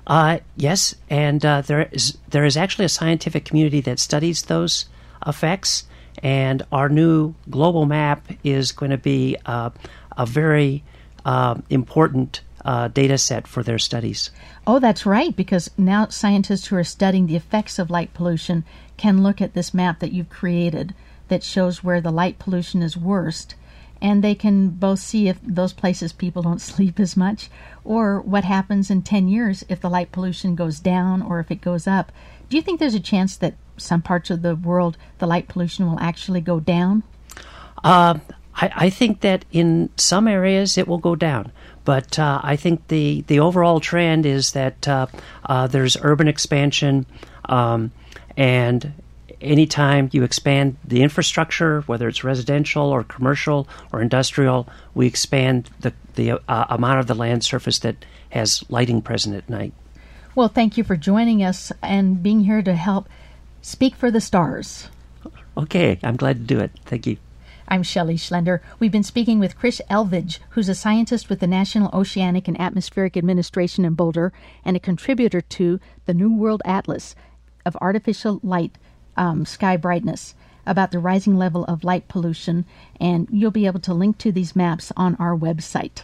Uh, 0.07 0.39
yes, 0.55 0.95
and 1.09 1.45
uh, 1.45 1.63
there 1.63 1.89
is 1.93 2.19
there 2.29 2.45
is 2.45 2.57
actually 2.57 2.85
a 2.85 2.91
scientific 2.91 3.45
community 3.45 3.81
that 3.81 3.99
studies 3.99 4.43
those 4.43 4.87
effects, 5.27 5.85
and 6.23 6.63
our 6.71 6.89
new 6.89 7.35
global 7.51 7.87
map 7.87 8.27
is 8.45 8.71
going 8.71 8.91
to 8.91 8.99
be 8.99 9.37
uh, 9.47 9.71
a 10.17 10.27
very 10.27 10.85
uh, 11.25 11.57
important 11.71 12.43
uh, 12.65 12.89
data 12.89 13.17
set 13.17 13.47
for 13.47 13.63
their 13.63 13.79
studies. 13.79 14.31
Oh, 14.67 14.79
that's 14.79 15.07
right, 15.07 15.35
because 15.35 15.71
now 15.79 16.09
scientists 16.09 16.67
who 16.67 16.77
are 16.77 16.85
studying 16.85 17.27
the 17.27 17.37
effects 17.37 17.79
of 17.79 17.91
light 17.91 18.13
pollution 18.13 18.65
can 18.97 19.23
look 19.23 19.41
at 19.41 19.55
this 19.55 19.73
map 19.73 20.01
that 20.01 20.13
you've 20.13 20.31
created 20.31 20.95
that 21.29 21.43
shows 21.43 21.83
where 21.83 22.01
the 22.01 22.11
light 22.11 22.39
pollution 22.39 22.83
is 22.83 22.97
worst 22.97 23.55
and 24.01 24.23
they 24.23 24.35
can 24.35 24.69
both 24.69 24.99
see 24.99 25.29
if 25.29 25.39
those 25.43 25.73
places 25.73 26.13
people 26.13 26.43
don't 26.43 26.61
sleep 26.73 27.01
as 27.01 27.17
much 27.17 27.49
or 27.85 28.21
what 28.21 28.45
happens 28.45 28.91
in 28.91 29.03
10 29.03 29.29
years 29.29 29.65
if 29.69 29.81
the 29.81 29.91
light 29.91 30.13
pollution 30.13 30.55
goes 30.55 30.79
down 30.81 31.23
or 31.23 31.41
if 31.41 31.51
it 31.51 31.61
goes 31.61 31.87
up. 31.87 32.13
Do 32.49 32.57
you 32.57 32.63
think 32.63 32.79
there's 32.79 32.95
a 32.95 33.01
chance 33.01 33.37
that 33.37 33.55
some 33.77 34.03
parts 34.03 34.31
of 34.31 34.43
the 34.43 34.57
world 34.57 34.97
the 35.19 35.27
light 35.27 35.49
pollution 35.49 35.87
will 35.87 36.01
actually 36.01 36.41
go 36.41 36.61
down? 36.61 37.03
Uh, 37.85 38.19
I, 38.55 38.73
I, 38.75 38.91
think 38.91 39.21
that 39.21 39.45
in 39.53 39.91
some 39.97 40.27
areas 40.27 40.79
it 40.79 40.89
will 40.89 40.99
go 40.99 41.15
down. 41.15 41.53
But 41.85 42.19
uh, 42.19 42.41
I 42.43 42.57
think 42.57 42.89
the, 42.89 43.23
the 43.27 43.39
overall 43.39 43.81
trend 43.81 44.27
is 44.27 44.53
that 44.53 44.89
uh, 44.89 45.07
uh 45.45 45.67
there's 45.67 45.97
urban 46.01 46.27
expansion 46.27 47.07
um, 47.45 47.93
and 48.37 48.93
anytime 49.47 50.11
you 50.13 50.23
expand 50.23 50.77
the 50.85 51.03
infrastructure, 51.03 51.83
whether 51.83 52.09
it's 52.09 52.25
residential 52.25 52.85
or 52.85 53.05
commercial 53.05 53.69
or 53.93 54.03
industrial, 54.03 54.69
we 54.95 55.07
expand 55.07 55.71
the, 55.81 55.93
the 56.15 56.33
uh, 56.49 56.67
amount 56.69 57.01
of 57.01 57.07
the 57.07 57.15
land 57.15 57.45
surface 57.45 57.79
that 57.81 57.97
has 58.31 58.65
lighting 58.69 59.01
present 59.01 59.35
at 59.35 59.49
night. 59.49 59.73
Well, 60.35 60.49
thank 60.49 60.77
you 60.77 60.85
for 60.85 60.97
joining 60.97 61.43
us 61.43 61.73
and 61.83 62.23
being 62.23 62.45
here 62.45 62.63
to 62.63 62.75
help 62.75 63.09
speak 63.63 63.95
for 63.95 64.11
the 64.11 64.21
stars. 64.21 64.89
Okay, 65.57 65.99
I'm 66.03 66.17
glad 66.17 66.37
to 66.37 66.55
do 66.55 66.61
it. 66.61 66.71
Thank 66.85 67.07
you. 67.07 67.17
I'm 67.69 67.83
Shelley 67.83 68.17
Schlender. 68.17 68.61
We've 68.79 68.93
been 68.93 69.03
speaking 69.03 69.41
with 69.41 69.59
Chris 69.59 69.81
Elvidge, 69.91 70.39
who's 70.51 70.69
a 70.69 70.75
scientist 70.75 71.29
with 71.29 71.41
the 71.41 71.49
National 71.49 71.91
Oceanic 71.93 72.47
and 72.47 72.61
Atmospheric 72.61 73.17
Administration 73.17 73.85
in 73.85 73.95
Boulder 73.95 74.33
and 74.65 74.77
a 74.77 74.81
contributor 74.81 75.41
to 75.41 75.81
the 76.05 76.15
New 76.15 76.33
World 76.33 76.63
Atlas 76.65 77.17
of 77.65 77.77
Artificial 77.81 78.39
Light 78.45 78.79
um, 79.17 79.45
sky 79.45 79.77
brightness 79.77 80.35
about 80.67 80.91
the 80.91 80.99
rising 80.99 81.37
level 81.39 81.65
of 81.67 81.85
light 81.85 82.09
pollution, 82.09 82.65
and 83.01 83.29
you'll 83.31 83.51
be 83.51 83.67
able 83.67 83.81
to 83.81 83.95
link 83.95 84.19
to 84.19 84.33
these 84.33 84.57
maps 84.57 84.93
on 84.97 85.15
our 85.17 85.37
website. 85.37 86.03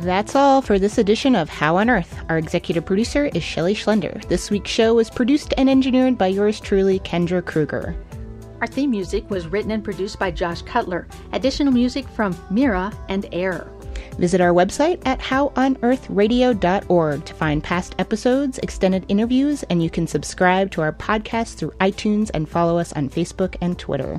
That's 0.00 0.34
all 0.34 0.62
for 0.62 0.78
this 0.78 0.96
edition 0.96 1.36
of 1.36 1.50
How 1.50 1.76
on 1.76 1.90
Earth. 1.90 2.18
Our 2.30 2.38
executive 2.38 2.86
producer 2.86 3.26
is 3.34 3.42
Shelley 3.42 3.74
Schlender. 3.74 4.26
This 4.28 4.50
week's 4.50 4.70
show 4.70 4.94
was 4.94 5.10
produced 5.10 5.52
and 5.58 5.68
engineered 5.68 6.16
by 6.16 6.28
yours 6.28 6.58
truly, 6.58 7.00
Kendra 7.00 7.44
Krueger. 7.44 7.94
Our 8.62 8.66
theme 8.66 8.92
music 8.92 9.28
was 9.28 9.46
written 9.46 9.72
and 9.72 9.84
produced 9.84 10.18
by 10.18 10.30
Josh 10.30 10.62
Cutler. 10.62 11.06
Additional 11.34 11.70
music 11.70 12.08
from 12.08 12.34
Mira 12.50 12.90
and 13.10 13.26
Air. 13.30 13.70
Visit 14.18 14.40
our 14.40 14.54
website 14.54 15.02
at 15.04 15.20
howonearthradio.org 15.20 17.24
to 17.26 17.34
find 17.34 17.62
past 17.62 17.94
episodes, 17.98 18.58
extended 18.60 19.04
interviews, 19.08 19.64
and 19.64 19.82
you 19.82 19.90
can 19.90 20.06
subscribe 20.06 20.70
to 20.70 20.80
our 20.80 20.94
podcast 20.94 21.56
through 21.56 21.72
iTunes 21.72 22.30
and 22.32 22.48
follow 22.48 22.78
us 22.78 22.94
on 22.94 23.10
Facebook 23.10 23.54
and 23.60 23.78
Twitter. 23.78 24.18